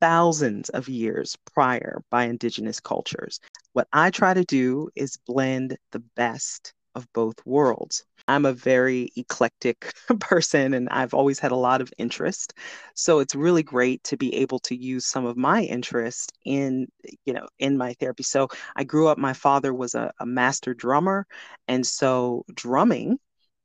[0.00, 3.40] thousands of years prior by indigenous cultures.
[3.72, 8.04] What I try to do is blend the best of both worlds.
[8.26, 12.54] I'm a very eclectic person and I've always had a lot of interest.
[12.94, 16.88] So it's really great to be able to use some of my interest in,
[17.26, 18.22] you know, in my therapy.
[18.22, 21.26] So I grew up, my father was a, a master drummer.
[21.68, 23.18] And so drumming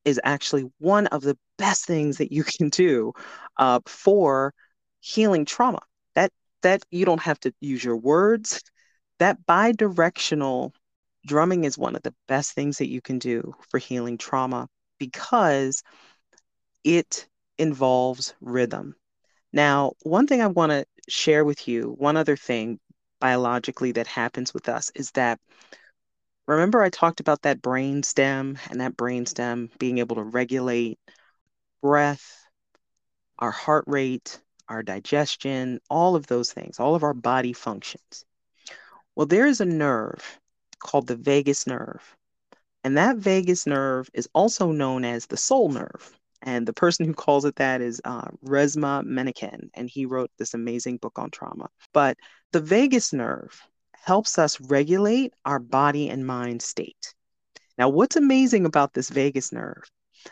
[0.06, 3.14] is actually one of the best things that you can do
[3.58, 4.54] uh, for
[5.00, 5.80] healing trauma.
[6.16, 6.32] That
[6.64, 8.62] that you don't have to use your words.
[9.20, 10.74] That bi-directional
[11.26, 15.84] drumming is one of the best things that you can do for healing trauma because
[16.84, 17.28] it
[17.58, 18.96] involves rhythm.
[19.52, 22.80] Now, one thing I want to share with you, one other thing
[23.20, 25.40] biologically that happens with us is that
[26.48, 31.00] remember I talked about that brain stem and that brain stem being able to regulate
[31.82, 32.46] breath,
[33.38, 38.24] our heart rate, our digestion, all of those things, all of our body functions.
[39.16, 40.40] Well, there is a nerve
[40.80, 42.16] called the vagus nerve.
[42.84, 46.12] And that vagus nerve is also known as the soul nerve.
[46.42, 50.54] And the person who calls it that is uh, Resmaa Menakem, and he wrote this
[50.54, 51.70] amazing book on trauma.
[51.94, 52.18] But
[52.54, 53.62] the vagus nerve
[53.94, 57.14] helps us regulate our body and mind state.
[57.78, 59.84] Now, what's amazing about this vagus nerve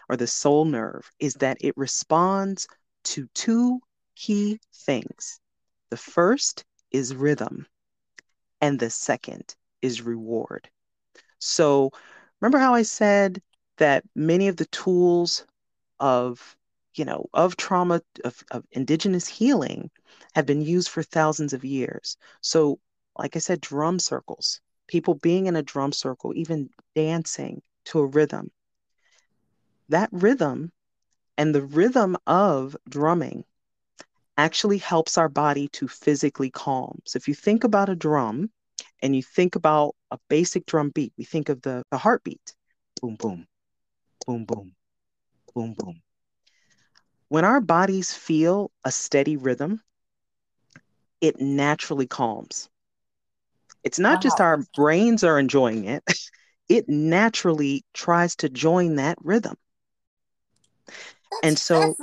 [0.10, 2.68] or the soul nerve is that it responds
[3.06, 3.82] to two
[4.16, 5.39] key things
[5.89, 7.68] The first is rhythm,
[8.62, 9.56] and the second
[9.88, 10.70] is reward.
[11.40, 11.92] So,
[12.42, 13.42] remember how I said
[13.78, 15.46] that many of the tools
[16.00, 16.56] of
[16.96, 19.90] you know of trauma of, of indigenous healing
[20.36, 22.18] have been used for thousands of years.
[22.42, 22.80] So
[23.18, 28.06] like i said drum circles people being in a drum circle even dancing to a
[28.06, 28.52] rhythm.
[29.90, 30.72] That rhythm
[31.38, 33.46] and the rhythm of drumming
[34.38, 37.00] actually helps our body to physically calm.
[37.06, 38.50] So if you think about a drum
[39.02, 42.56] and you think about a basic drum beat we think of the, the heartbeat
[43.02, 43.48] boom boom
[44.26, 44.72] boom boom
[45.54, 46.02] boom boom
[47.30, 49.82] when our bodies feel a steady rhythm,
[51.20, 52.70] it naturally calms.
[53.84, 56.04] It's not just our brains are enjoying it,
[56.70, 59.56] it naturally tries to join that rhythm.
[61.32, 61.95] That's and so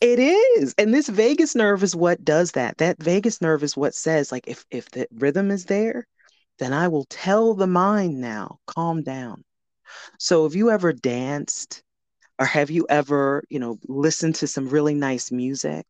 [0.00, 0.74] it is.
[0.78, 2.78] And this vagus nerve is what does that.
[2.78, 6.06] That vagus nerve is what says like if if the rhythm is there,
[6.58, 9.44] then I will tell the mind now, calm down.
[10.18, 11.82] So if you ever danced
[12.38, 15.86] or have you ever, you know, listened to some really nice music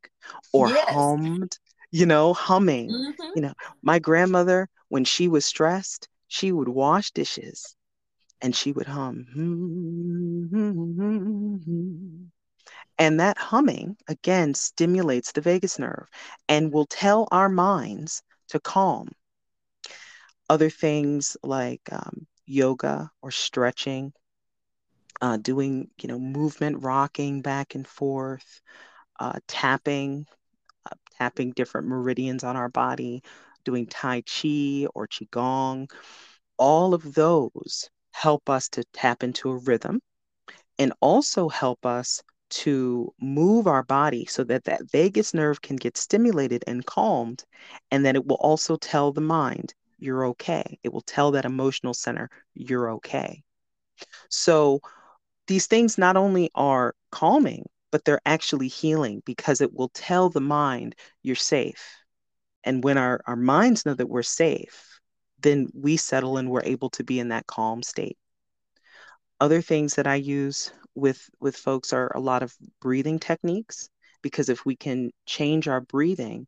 [0.53, 0.89] or Yes.
[0.89, 1.59] hummed,
[1.91, 3.05] you know, humming?
[3.19, 3.31] Mhm.
[3.35, 3.53] You know,
[3.83, 7.77] my grandmother, when she was stressed, she would wash dishes
[8.41, 9.27] and she would hum.
[12.99, 16.09] And that humming, again, stimulates the vagus nerve
[16.49, 19.09] and will tell our minds to calm.
[20.49, 24.13] Other things like um, yoga or stretching
[25.21, 28.61] uh, doing, you know, movement, rocking back and forth,
[29.19, 30.27] uh, tapping,
[30.91, 33.23] uh, tapping different meridians on our body,
[33.65, 35.91] doing Tai Chi or Qigong.
[36.59, 40.01] All of those help us to tap into a rhythm
[40.79, 45.97] and also help us to move our body so that that vagus nerve can get
[45.97, 47.45] stimulated and calmed
[47.91, 51.95] and then it will also tell the mind you're okay it will tell that emotional
[51.95, 53.43] center you're okay
[54.29, 54.81] so
[55.47, 60.41] these things not only are calming, but they're actually healing because it will tell the
[60.41, 61.97] mind you're safe.
[62.65, 65.01] And when our, our minds know that we're safe,
[65.41, 68.19] then we settle and we're able to be in that calm state.
[69.39, 73.91] Other things that I use with with folks are a lot of breathing techniques
[74.23, 76.47] because if we can change our breathing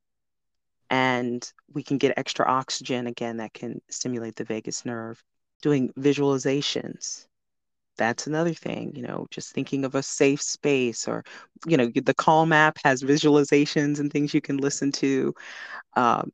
[0.90, 5.22] and we can get extra oxygen again that can stimulate the vagus nerve.
[5.62, 7.26] Doing visualizations
[7.96, 11.24] that's another thing you know just thinking of a safe space or
[11.66, 15.34] you know the calm app has visualizations and things you can listen to.
[15.96, 16.30] Um,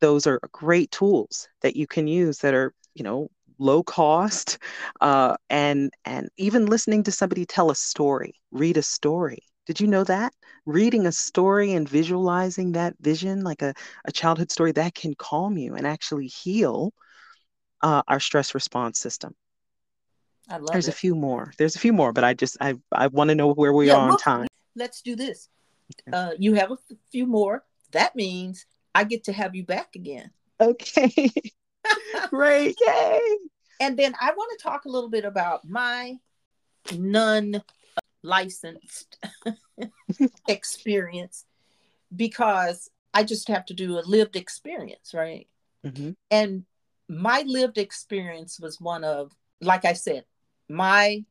[0.00, 4.58] those are great tools that you can use that are you know low cost
[5.02, 9.86] uh, and and even listening to somebody tell a story read a story did you
[9.86, 10.32] know that
[10.66, 15.56] reading a story and visualizing that vision like a, a childhood story that can calm
[15.56, 16.92] you and actually heal
[17.82, 19.34] uh, our stress response system
[20.48, 20.88] I love there's it.
[20.88, 21.52] a few more.
[21.58, 23.94] There's a few more, but I just I I want to know where we Yeah,
[23.94, 24.46] are on well, time.
[24.74, 25.48] Let's do this.
[26.08, 26.16] Okay.
[26.16, 27.64] Uh, you have a f- few more.
[27.92, 30.30] That means I get to have you back again.
[30.60, 31.30] Okay.
[32.30, 32.78] Great.
[32.80, 33.20] Yay.
[33.80, 36.18] And then I want to talk a little bit about my
[36.96, 37.62] non
[38.22, 39.18] licensed
[40.48, 41.44] experience
[42.14, 45.48] because I just have to do a lived experience, right?
[45.84, 46.16] Mhm.
[46.30, 46.64] And
[47.08, 50.24] my lived experience was one of, like I said,
[50.68, 51.24] my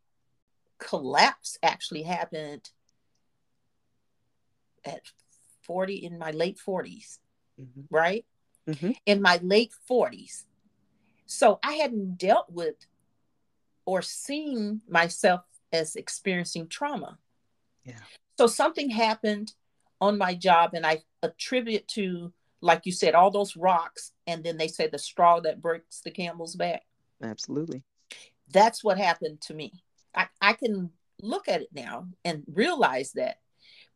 [0.78, 2.70] collapse actually happened
[4.84, 5.02] at
[5.64, 7.20] 40 in my late 40s,
[7.60, 7.88] Mhm.
[7.90, 8.26] right?
[8.68, 8.96] Mhm.
[9.06, 10.46] In my late 40s.
[11.26, 12.76] So I hadn't dealt with
[13.86, 17.18] or seen myself as experiencing trauma.
[17.84, 18.00] Yeah.
[18.38, 19.54] So something happened
[20.02, 24.58] on my job, and I attribute to, like you said, all those rocks, and then
[24.58, 26.84] they say the straw that breaks the camel's back.
[27.22, 27.84] Absolutely.
[28.52, 29.84] That's what happened to me.
[30.16, 30.92] I, I can
[31.22, 33.40] look at it now and realize that.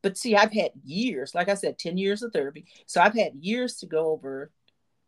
[0.01, 2.65] But see, I've had years, like I said, 10 years of therapy.
[2.85, 4.51] So I've had years to go over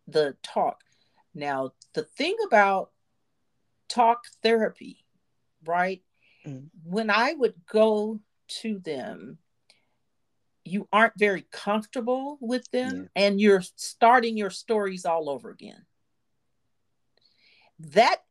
[0.07, 0.79] the talk.
[1.33, 2.91] Now, the thing about
[3.89, 5.03] talk therapy,
[5.65, 6.01] right?
[6.45, 6.69] Mm.
[6.83, 8.19] When I would go
[8.61, 9.39] to them,
[10.63, 13.23] you aren't very comfortable with them Yeah.
[13.23, 15.85] and you're starting your stories all over again.
[17.79, 18.23] That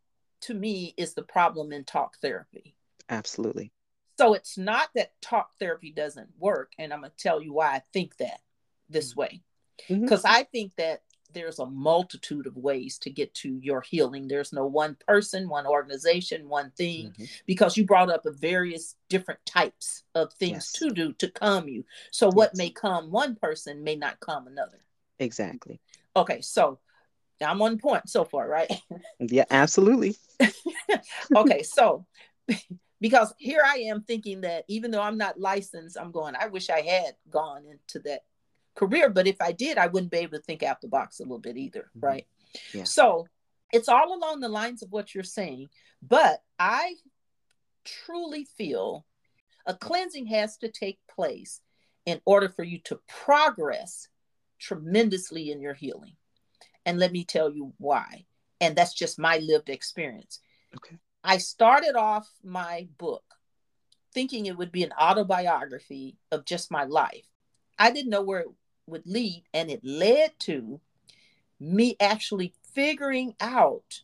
[0.42, 2.76] to me is the problem in talk therapy.
[3.08, 3.72] Absolutely.
[4.18, 6.72] So it's not that talk therapy doesn't work.
[6.78, 8.40] And I'm going to tell you why I think that
[8.88, 9.42] this way.
[9.88, 10.02] Mhm.
[10.02, 11.02] Because I think that
[11.34, 14.28] there's a multitude of ways to get to your healing.
[14.28, 17.24] There's no one person, one organization, one thing, mm-hmm.
[17.46, 20.72] because you brought up a various different types of things yes.
[20.72, 21.84] to do to calm you.
[22.10, 24.84] So what may calm one person may not calm another.
[25.18, 25.80] Exactly.
[26.16, 26.78] Okay, so
[27.40, 28.70] I'm on point so far, right?
[29.18, 30.16] yeah, absolutely.
[31.36, 32.06] okay, so
[33.00, 36.70] because here I am thinking that even though I'm not licensed, I'm going, I wish
[36.70, 38.22] I had gone into that
[38.74, 39.08] career.
[39.10, 41.38] But if I did, I wouldn't be able to think out the box a little
[41.38, 41.90] bit either.
[41.96, 42.06] Mm-hmm.
[42.06, 42.26] Right.
[42.72, 42.84] Yeah.
[42.84, 43.26] So
[43.72, 45.68] it's all along the lines of what you're saying.
[46.02, 46.94] But I
[47.84, 49.06] truly feel
[49.66, 51.60] a cleansing has to take place
[52.06, 54.08] in order for you to progress
[54.58, 56.16] tremendously in your healing.
[56.86, 58.26] And let me tell you why.
[58.60, 60.40] And that's just my lived experience.
[60.76, 60.98] Okay.
[61.22, 63.24] I started off my book
[64.12, 67.26] thinking it would be an autobiography of just my life.
[67.78, 68.48] I didn't know where it
[68.86, 70.80] would lead, and it led to
[71.60, 74.02] me actually figuring out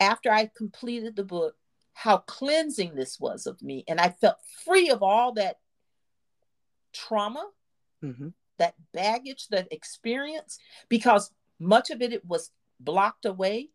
[0.00, 1.56] after I completed the book
[1.92, 3.84] how cleansing this was of me.
[3.88, 5.56] And I felt free of all that
[6.92, 7.46] trauma,
[8.04, 8.28] mm-hmm.
[8.58, 10.58] that baggage, that experience,
[10.88, 13.70] because much of it, it was blocked away.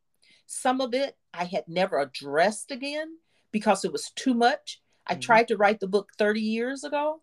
[0.46, 3.18] Some of it I had never addressed again
[3.52, 4.82] because it was too much.
[5.08, 5.22] I mm-hmm.
[5.22, 7.22] tried to write the book 30 years ago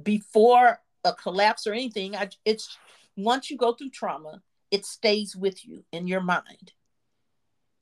[0.00, 2.16] before a collapse or anything.
[2.16, 2.76] I, it's
[3.16, 6.72] once you go through trauma, it stays with you in your mind.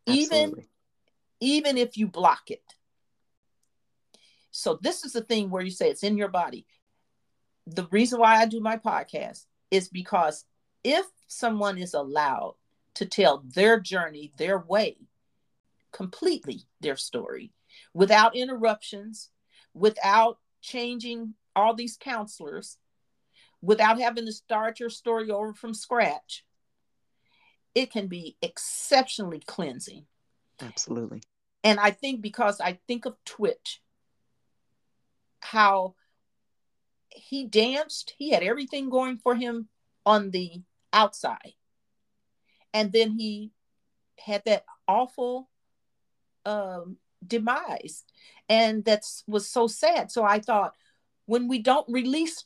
[0.07, 0.23] Absolutely.
[0.23, 0.65] Even
[1.41, 2.63] even if you block it.
[4.51, 6.67] So this is the thing where you say it's in your body.
[7.67, 10.45] The reason why I do my podcast is because
[10.83, 12.57] if someone is allowed
[12.95, 14.97] to tell their journey their way,
[15.93, 17.53] completely their story,
[17.95, 19.31] without interruptions,
[19.75, 22.79] without changing all these counselors,
[23.61, 26.45] without having to start your story over from scratch,
[27.75, 30.07] it can be exceptionally cleansing.
[30.61, 31.23] Absolutely.
[31.65, 33.81] And I think because I think of Twitch,
[35.41, 35.95] how
[37.09, 39.69] he danced, he had everything going for him
[40.07, 41.55] on the outside.
[42.73, 43.51] And then he
[44.19, 45.49] had that awful
[46.45, 46.97] um,
[47.27, 48.05] demise.
[48.49, 50.11] And that was so sad.
[50.11, 50.75] So I thought,
[51.27, 52.45] when we don't release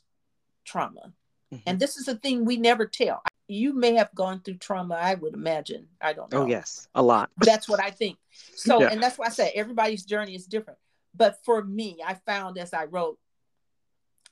[0.65, 1.13] trauma,
[1.53, 1.63] mm-hmm.
[1.65, 3.21] and this is a thing we never tell.
[3.47, 5.87] You may have gone through trauma, I would imagine.
[6.01, 6.43] I don't oh, know.
[6.43, 7.29] Oh, yes, a lot.
[7.37, 8.17] That's what I think.
[8.55, 8.89] So, yeah.
[8.89, 10.79] and that's why I said everybody's journey is different.
[11.15, 13.19] But for me, I found as I wrote,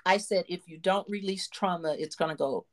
[0.06, 2.66] I said, if you don't release trauma, it's going to go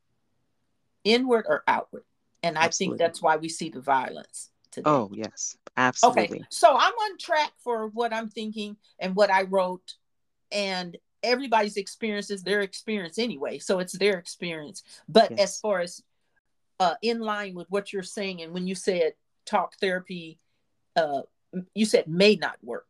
[1.04, 2.04] inward or outward.
[2.42, 2.98] And I Absolutely.
[2.98, 4.88] think that's why we see the violence today.
[4.88, 6.22] Oh, yes, absolutely.
[6.22, 9.94] Okay, so I'm on track for what I'm thinking and what I wrote.
[10.50, 13.58] And everybody's experience is their experience anyway.
[13.58, 14.82] So it's their experience.
[15.08, 15.40] But yes.
[15.40, 16.02] as far as
[16.80, 19.14] uh, in line with what you're saying, and when you said
[19.46, 20.38] talk therapy,
[20.96, 21.22] uh,
[21.74, 22.86] you said may not work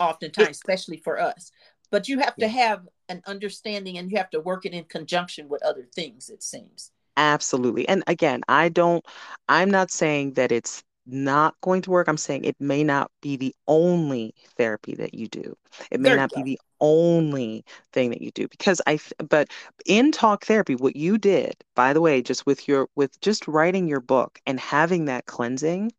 [0.00, 1.50] oftentimes, it, especially for us.
[1.90, 2.46] But you have yeah.
[2.46, 6.30] to have an understanding and you have to work it in conjunction with other things,
[6.30, 6.90] it seems.
[7.16, 7.86] Absolutely.
[7.88, 9.04] And again, I don't,
[9.48, 12.08] I'm not saying that it's not going to work.
[12.08, 15.54] I'm saying it may not be the only therapy that you do.
[15.90, 18.98] It may not be the only thing that you do because I
[19.30, 19.48] but
[19.86, 23.88] in talk therapy what you did by the way just with your with just writing
[23.88, 25.92] your book and having that cleansing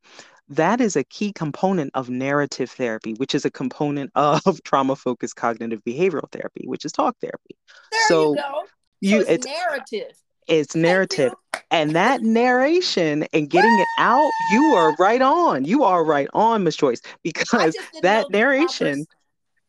[0.49, 5.36] that is a key component of narrative therapy, which is a component of trauma focused
[5.36, 7.55] cognitive behavioral therapy, which is talk therapy.
[7.91, 8.63] There so you go.
[9.01, 10.17] You, so it's, it's narrative.
[10.47, 11.34] It's narrative.
[11.71, 15.65] And that narration and getting it out, you are right on.
[15.65, 19.05] You are right on, Miss Joyce, because that narration.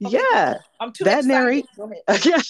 [0.05, 1.66] Okay, yeah, I'm too that narration.
[2.09, 2.40] yeah,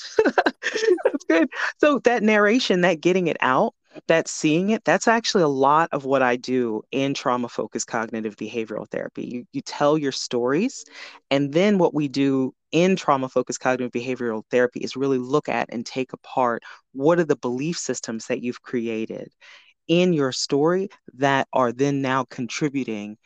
[1.05, 1.49] that's good.
[1.79, 3.75] So that narration, that getting it out,
[4.09, 8.37] that seeing it, that's actually a lot of what I do in trauma focused cognitive
[8.37, 9.25] behavioral therapy.
[9.25, 10.85] You, you tell your stories,
[11.31, 15.69] and then what we do in trauma focused cognitive behavioral therapy is really look at
[15.73, 19.33] and take apart what are the belief systems that you've created
[19.87, 23.17] in your story that are then now contributing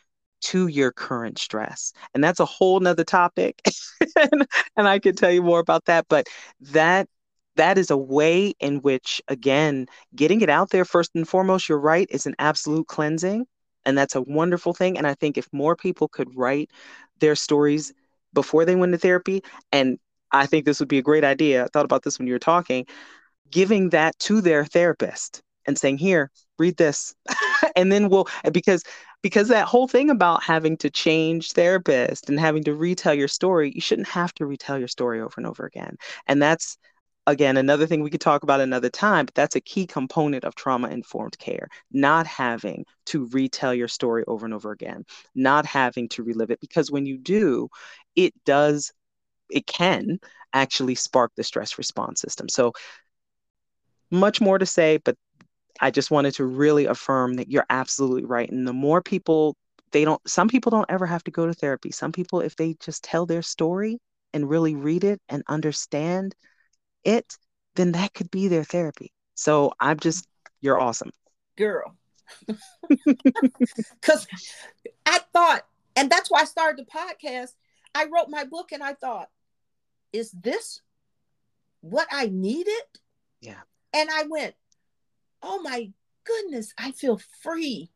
[0.40, 1.92] to your current stress.
[2.14, 3.60] And that's a whole nother topic.
[4.16, 6.06] and, and I can tell you more about that.
[6.08, 6.26] But
[6.60, 7.08] that
[7.56, 11.78] that is a way in which, again, getting it out there first and foremost, you're
[11.78, 13.46] right, is an absolute cleansing.
[13.84, 14.96] And that's a wonderful thing.
[14.96, 16.70] And I think if more people could write
[17.18, 17.92] their stories
[18.32, 19.42] before they went to therapy.
[19.72, 19.98] And
[20.30, 21.64] I think this would be a great idea.
[21.64, 22.86] I thought about this when you were talking,
[23.50, 27.14] giving that to their therapist and saying, here, read this.
[27.76, 28.82] and then we'll because
[29.22, 33.72] because that whole thing about having to change therapist and having to retell your story,
[33.74, 35.96] you shouldn't have to retell your story over and over again.
[36.26, 36.78] And that's
[37.26, 40.54] again, another thing we could talk about another time, but that's a key component of
[40.54, 41.68] trauma informed care.
[41.92, 45.04] Not having to retell your story over and over again,
[45.34, 47.68] not having to relive it, because when you do,
[48.16, 48.92] it does,
[49.50, 50.20] it can
[50.54, 52.48] actually spark the stress response system.
[52.48, 52.72] So,
[54.10, 55.16] much more to say, but
[55.80, 58.50] I just wanted to really affirm that you're absolutely right.
[58.50, 59.56] And the more people,
[59.92, 61.90] they don't, some people don't ever have to go to therapy.
[61.90, 63.98] Some people, if they just tell their story
[64.32, 66.34] and really read it and understand
[67.04, 67.36] it,
[67.76, 69.12] then that could be their therapy.
[69.34, 70.26] So I'm just,
[70.60, 71.10] you're awesome.
[71.56, 71.94] Girl.
[74.00, 74.26] Because
[75.06, 75.64] I thought,
[75.96, 77.52] and that's why I started the podcast.
[77.94, 79.28] I wrote my book and I thought,
[80.12, 80.82] is this
[81.80, 82.74] what I needed?
[83.40, 83.60] Yeah.
[83.94, 84.54] And I went,
[85.42, 85.90] oh my
[86.24, 87.90] goodness, I feel free.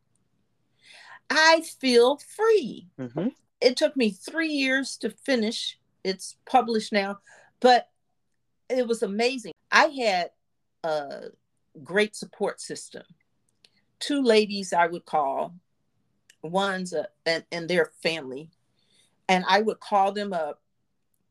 [1.31, 2.89] I feel free.
[2.99, 3.29] Mm-hmm.
[3.61, 5.79] It took me three years to finish.
[6.05, 7.19] It's published now,
[7.61, 7.89] but
[8.69, 9.53] it was amazing.
[9.71, 10.31] I had
[10.83, 11.29] a
[11.83, 13.03] great support system.
[14.01, 15.55] Two ladies I would call,
[16.43, 18.51] one's a, and, and their family,
[19.29, 20.61] and I would call them up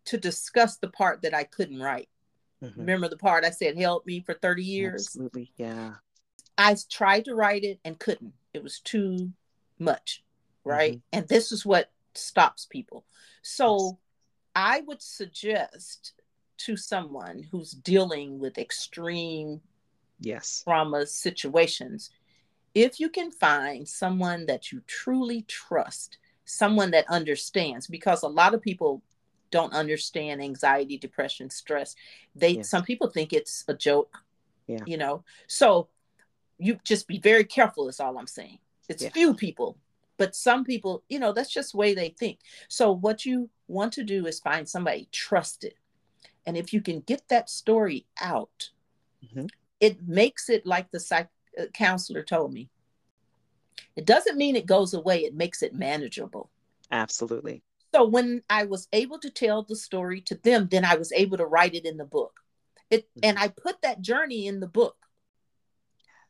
[0.05, 2.09] to discuss the part that I couldn't write.
[2.64, 2.80] Mm-hmm.
[2.80, 5.07] Remember the part I said help me for 30 years?
[5.07, 5.51] Absolutely.
[5.57, 5.93] Yeah.
[6.57, 8.34] I tried to write it and couldn't.
[8.53, 9.32] It was too
[9.80, 10.24] much,
[10.64, 10.93] right?
[10.93, 11.18] Mm-hmm.
[11.20, 13.05] And this is what stops people.
[13.41, 13.97] So.
[14.55, 16.14] I would suggest
[16.57, 19.62] to someone who's dealing with extreme
[20.20, 22.12] yes trauma situations
[22.76, 28.53] if you can find someone that you truly trust someone that understands because a lot
[28.53, 29.01] of people
[29.52, 31.95] don't understand anxiety depression stress
[32.36, 32.62] they yeah.
[32.62, 34.18] some people think it's a joke
[34.68, 35.88] yeah you know so
[36.58, 38.58] you just be very careful is all i'm saying
[38.89, 39.10] it's yeah.
[39.10, 39.78] few people
[40.18, 43.93] but some people you know that's just the way they think so what you want
[43.93, 45.74] to do is find somebody trusted
[46.45, 48.70] and if you can get that story out,
[49.24, 49.45] mm-hmm.
[49.80, 51.30] it makes it like the psych
[51.60, 52.70] uh, counselor told me.
[53.95, 56.49] It doesn't mean it goes away, it makes it manageable.
[56.91, 57.62] Absolutely.
[57.94, 61.38] So when I was able to tell the story to them, then I was able
[61.38, 62.39] to write it in the book.
[62.89, 63.20] It mm-hmm.
[63.24, 64.96] and I put that journey in the book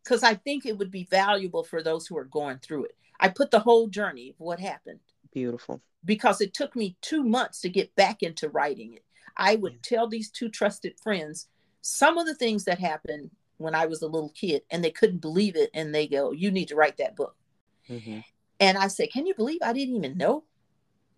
[0.03, 2.95] because I think it would be valuable for those who are going through it.
[3.19, 4.99] I put the whole journey of what happened.
[5.33, 5.81] Beautiful.
[6.03, 9.03] Because it took me two months to get back into writing it.
[9.37, 11.47] I would tell these two trusted friends
[11.81, 15.19] some of the things that happened when I was a little kid, and they couldn't
[15.19, 15.69] believe it.
[15.75, 17.35] And they go, You need to write that book.
[17.87, 18.19] Mm-hmm.
[18.59, 20.43] And I said, Can you believe I didn't even know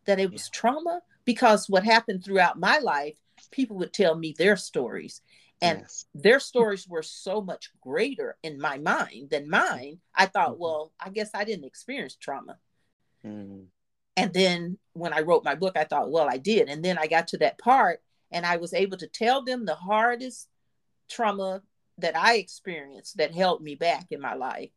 [0.06, 1.02] that it was trauma?
[1.26, 3.16] Because what happened throughout my life,
[3.52, 5.22] people would tell me their stories.
[5.62, 6.06] And yes.
[6.14, 10.00] their stories were so much greater in my mind than mine.
[10.14, 10.62] I thought, mm-hmm.
[10.62, 12.58] well, I guess I didn't experience trauma.
[13.26, 13.64] Mm-hmm.
[14.18, 16.68] And then when I wrote my book, I thought, well, I did.
[16.68, 18.02] And then I got to that part
[18.32, 20.50] and I was able to tell them the hardest
[21.10, 21.62] trauma
[22.00, 24.72] that I experienced that held me back in my life.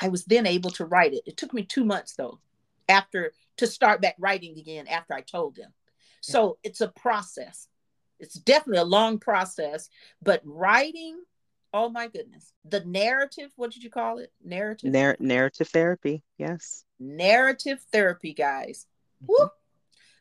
[0.00, 1.22] I was then able to write it.
[1.24, 2.40] It took me two months though,
[2.88, 5.72] after to start back writing again after I told them.
[6.20, 7.68] So it's a process.
[8.18, 9.90] It's definitely a long process,
[10.22, 11.18] but writing,
[11.74, 14.32] oh my goodness, the narrative, what did you call it?
[14.42, 14.90] Narrative?
[14.90, 18.86] Narr- narrative therapy, yes narrative therapy, guys.
[19.22, 19.46] Mm-hmm.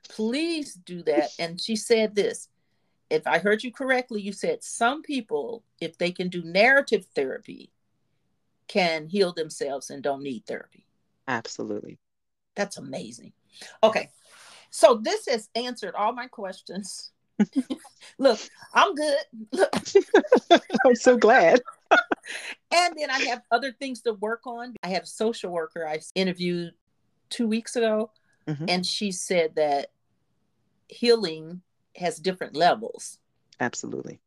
[0.09, 1.29] Please do that.
[1.39, 2.47] And she said this.
[3.09, 7.71] If I heard you correctly, you said some people, if they can do narrative therapy,
[8.67, 10.87] can heal themselves and don't need therapy.
[11.27, 11.99] Absolutely.
[12.55, 13.33] That's amazing.
[13.83, 14.09] Okay.
[14.69, 17.11] So this has answered all my questions.
[18.17, 18.39] Look,
[18.73, 19.17] I'm good.
[19.51, 19.73] Look.
[20.85, 21.61] I'm so glad.
[21.91, 24.75] and then I have other things to work on.
[24.83, 26.73] I have a social worker I interviewed
[27.29, 28.11] two weeks ago,
[28.47, 28.65] mm-hmm.
[28.67, 29.91] and she said that
[30.87, 31.61] healing
[31.95, 33.19] has different levels.
[33.59, 34.19] Absolutely.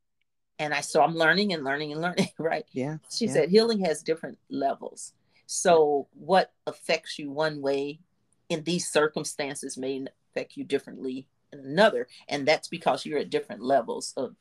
[0.58, 2.66] And I so I'm learning and learning and learning, right?
[2.72, 2.98] Yeah.
[3.10, 3.32] She yeah.
[3.32, 5.12] said healing has different levels.
[5.46, 8.00] So what affects you one way
[8.48, 12.08] in these circumstances may affect you differently in another.
[12.28, 14.36] And that's because you're at different levels of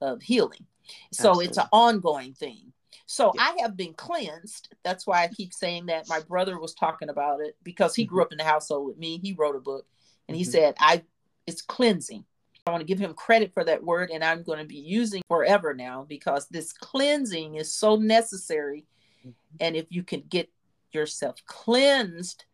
[0.00, 0.66] of healing.
[1.12, 1.46] So Absolutely.
[1.46, 2.72] it's an ongoing thing.
[3.06, 3.42] So yeah.
[3.42, 4.74] I have been cleansed.
[4.82, 6.08] That's why I keep saying that.
[6.08, 8.14] My brother was talking about it because he mm-hmm.
[8.14, 9.18] grew up in the household with me.
[9.18, 9.86] He wrote a book
[10.28, 10.52] and he mm-hmm.
[10.52, 11.02] said, I
[11.46, 12.24] it's cleansing.
[12.66, 15.22] I want to give him credit for that word and I'm going to be using
[15.28, 18.86] forever now because this cleansing is so necessary.
[19.20, 19.30] Mm-hmm.
[19.60, 20.50] And if you can get
[20.92, 22.44] yourself cleansed,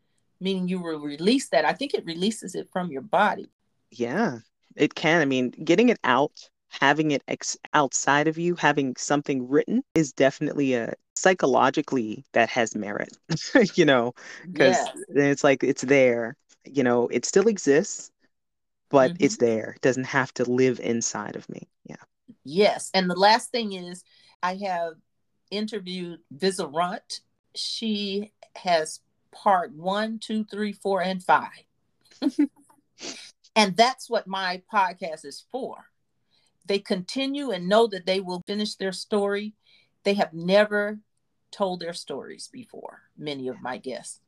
[0.40, 3.50] meaning you will release that, I think it releases it from your body.
[3.90, 4.38] Yeah,
[4.74, 5.20] it can.
[5.20, 6.32] I mean, getting it out
[6.80, 12.74] having it ex- outside of you, having something written is definitely a psychologically that has
[12.74, 13.16] merit,
[13.74, 14.12] you know,
[14.50, 14.76] because
[15.08, 18.10] it's like it's there, you know, it still exists,
[18.90, 19.24] but mm-hmm.
[19.24, 19.72] it's there.
[19.76, 21.68] It doesn't have to live inside of me.
[21.84, 21.96] Yeah.
[22.44, 22.90] Yes.
[22.92, 24.04] And the last thing is,
[24.42, 24.94] I have
[25.50, 27.20] interviewed Visa Runt.
[27.54, 29.00] She has
[29.42, 31.50] part one, two, three, four, and five.
[33.56, 35.86] and that's what my podcast is for.
[36.64, 39.54] They continue and know that they will finish their story.
[40.04, 40.98] They have never
[41.52, 44.20] told their stories before, many of my guests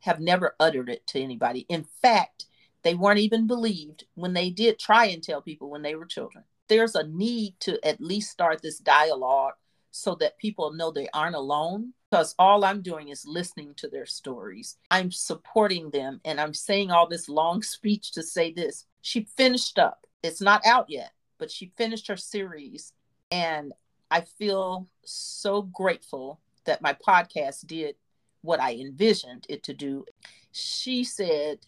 [0.00, 1.66] have never uttered it to anybody.
[1.68, 2.46] In fact,
[2.82, 6.44] they weren't even believed when they did try and tell people when they were children.
[6.68, 9.54] There's a need to at least start this dialogue
[9.90, 14.06] so that people know they aren't alone because all I'm doing is listening to their
[14.06, 14.76] stories.
[14.90, 18.84] I'm supporting them and I'm saying all this long speech to say this.
[19.02, 20.06] She finished up.
[20.22, 22.92] It's not out yet, but she finished her series
[23.30, 23.72] and
[24.10, 27.96] I feel so grateful that my podcast did
[28.42, 30.04] what I envisioned it to do.
[30.52, 31.58] She said,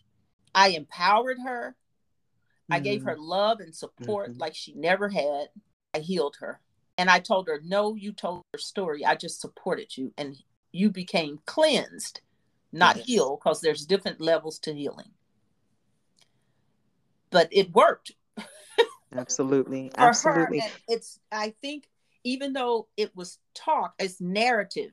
[0.55, 1.75] I empowered her.
[2.71, 2.75] Mm-hmm.
[2.75, 3.23] I gave her mm-hmm.
[3.23, 4.41] love and support mm-hmm.
[4.41, 5.49] like she never had.
[5.95, 6.61] I healed her.
[6.99, 9.05] And I told her, No, you told her story.
[9.05, 10.13] I just supported you.
[10.19, 10.37] And
[10.73, 12.21] you became cleansed,
[12.73, 13.07] not yes.
[13.07, 15.11] healed, because there's different levels to healing.
[17.31, 18.13] But it worked.
[19.15, 19.93] Absolutely.
[19.97, 20.59] Absolutely.
[20.59, 21.89] Her, it's I think
[22.25, 24.91] even though it was talk, it's narrative.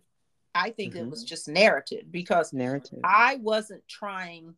[0.53, 1.05] I think mm-hmm.
[1.05, 1.27] it was mm-hmm.
[1.27, 2.99] just narrative because narrative.
[3.03, 4.55] I wasn't trying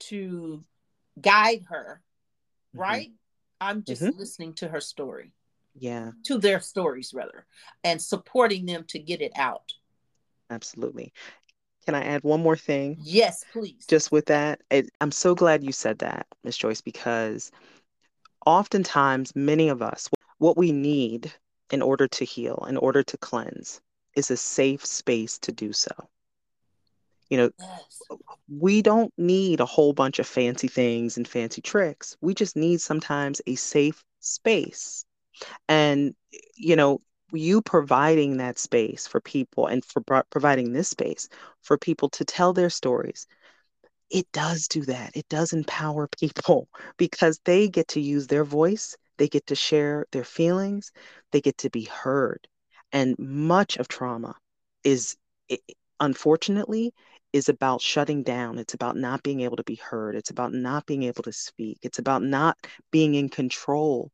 [0.00, 0.64] to
[1.20, 2.02] guide her,
[2.74, 2.80] mm-hmm.
[2.80, 3.12] right?
[3.60, 4.18] I'm just mm-hmm.
[4.18, 5.32] listening to her story.
[5.74, 6.10] Yeah.
[6.24, 7.46] To their stories, rather,
[7.84, 9.72] and supporting them to get it out.
[10.50, 11.12] Absolutely.
[11.86, 12.98] Can I add one more thing?
[13.00, 13.86] Yes, please.
[13.86, 17.50] Just with that, it, I'm so glad you said that, Miss Joyce, because
[18.44, 20.08] oftentimes many of us,
[20.38, 21.32] what we need
[21.70, 23.80] in order to heal, in order to cleanse,
[24.16, 25.90] is a safe space to do so.
[27.28, 28.02] You know, yes.
[28.48, 32.16] we don't need a whole bunch of fancy things and fancy tricks.
[32.20, 35.04] We just need sometimes a safe space.
[35.68, 36.14] And,
[36.56, 37.00] you know,
[37.32, 41.28] you providing that space for people and for pro- providing this space
[41.62, 43.26] for people to tell their stories,
[44.10, 45.12] it does do that.
[45.14, 50.06] It does empower people because they get to use their voice, they get to share
[50.12, 50.92] their feelings,
[51.32, 52.48] they get to be heard.
[52.92, 54.34] And much of trauma
[54.82, 55.16] is,
[56.00, 56.92] unfortunately,
[57.32, 58.58] is about shutting down.
[58.58, 60.16] It's about not being able to be heard.
[60.16, 61.78] It's about not being able to speak.
[61.82, 62.58] It's about not
[62.90, 64.10] being in control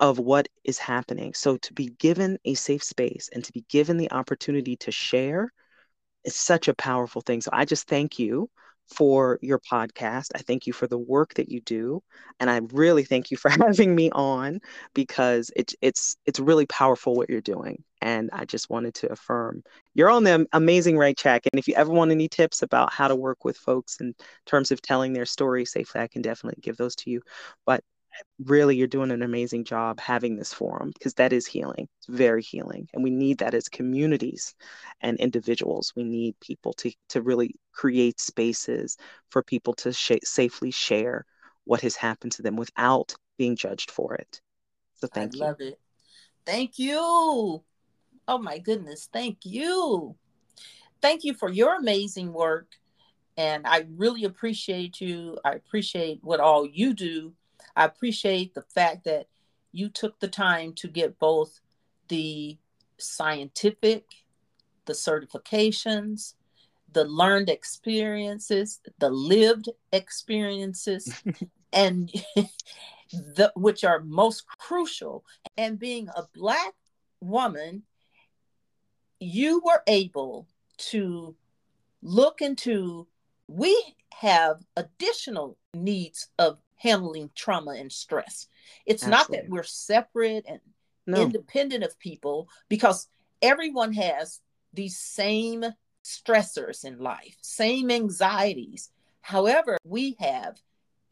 [0.00, 1.34] of what is happening.
[1.34, 5.52] So to be given a safe space and to be given the opportunity to share
[6.24, 7.40] is such a powerful thing.
[7.40, 8.50] So I just thank you
[8.94, 10.28] for your podcast.
[10.34, 12.02] I thank you for the work that you do,
[12.40, 14.60] and I really thank you for having me on
[14.94, 17.84] because it's it's it's really powerful what you're doing.
[18.00, 19.62] And I just wanted to affirm
[19.94, 21.42] you're on the amazing right track.
[21.52, 24.14] And if you ever want any tips about how to work with folks in
[24.46, 27.20] terms of telling their story safely, I can definitely give those to you.
[27.66, 27.82] But
[28.44, 31.88] really you're doing an amazing job having this forum because that is healing.
[31.98, 34.54] It's very healing and we need that as communities
[35.00, 35.92] and individuals.
[35.96, 38.96] We need people to to really create spaces
[39.30, 41.26] for people to sh- safely share
[41.64, 44.40] what has happened to them without being judged for it.
[44.94, 45.40] So thank you.
[45.42, 45.50] I you.
[45.50, 45.80] love it.
[46.46, 46.98] Thank you.
[48.28, 50.16] Oh my goodness thank you.
[51.00, 52.66] Thank you for your amazing work
[53.36, 55.38] and i really appreciate you.
[55.44, 57.34] I appreciate what all you do
[57.78, 59.28] I appreciate the fact that
[59.70, 61.60] you took the time to get both
[62.08, 62.58] the
[62.98, 64.04] scientific,
[64.86, 66.34] the certifications,
[66.92, 71.22] the learned experiences, the lived experiences,
[71.72, 72.10] and
[73.12, 75.24] the, which are most crucial.
[75.56, 76.74] And being a Black
[77.20, 77.84] woman,
[79.20, 80.48] you were able
[80.78, 81.36] to
[82.02, 83.06] look into,
[83.46, 88.46] we have additional needs of handling trauma and stress.
[88.86, 89.36] It's Absolutely.
[89.36, 90.60] not that we're separate and
[91.06, 91.22] no.
[91.22, 93.08] independent of people because
[93.42, 94.40] everyone has
[94.72, 95.64] these same
[96.04, 98.90] stressors in life, same anxieties.
[99.20, 100.60] However, we have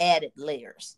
[0.00, 0.96] added layers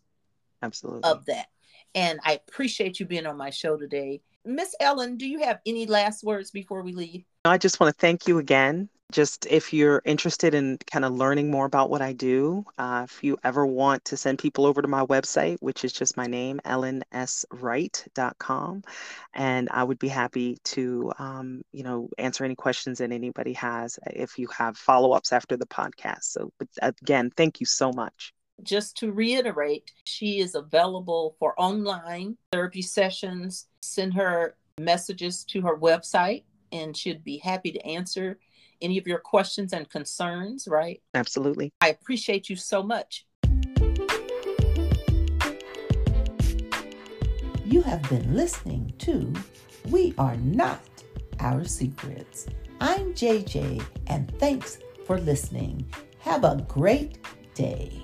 [0.61, 1.09] Absolutely.
[1.09, 1.47] of that.
[1.95, 4.21] And I appreciate you being on my show today.
[4.45, 7.23] Miss Ellen, do you have any last words before we leave?
[7.45, 11.49] I just want to thank you again just if you're interested in kind of learning
[11.49, 14.87] more about what I do, uh, if you ever want to send people over to
[14.87, 18.83] my website, which is just my name, ellenswright.com,
[19.33, 23.97] and I would be happy to, um, you know, answer any questions that anybody has
[24.05, 26.25] if you have follow ups after the podcast.
[26.25, 28.31] So, again, thank you so much.
[28.61, 33.65] Just to reiterate, she is available for online therapy sessions.
[33.81, 38.39] Send her messages to her website and she'd be happy to answer
[38.81, 41.01] any of your questions and concerns, right?
[41.13, 41.73] Absolutely.
[41.81, 43.25] I appreciate you so much.
[47.65, 49.31] You have been listening to
[49.89, 50.81] We Are Not
[51.39, 52.47] Our Secrets.
[52.81, 55.85] I'm JJ, and thanks for listening.
[56.19, 57.19] Have a great
[57.53, 58.03] day.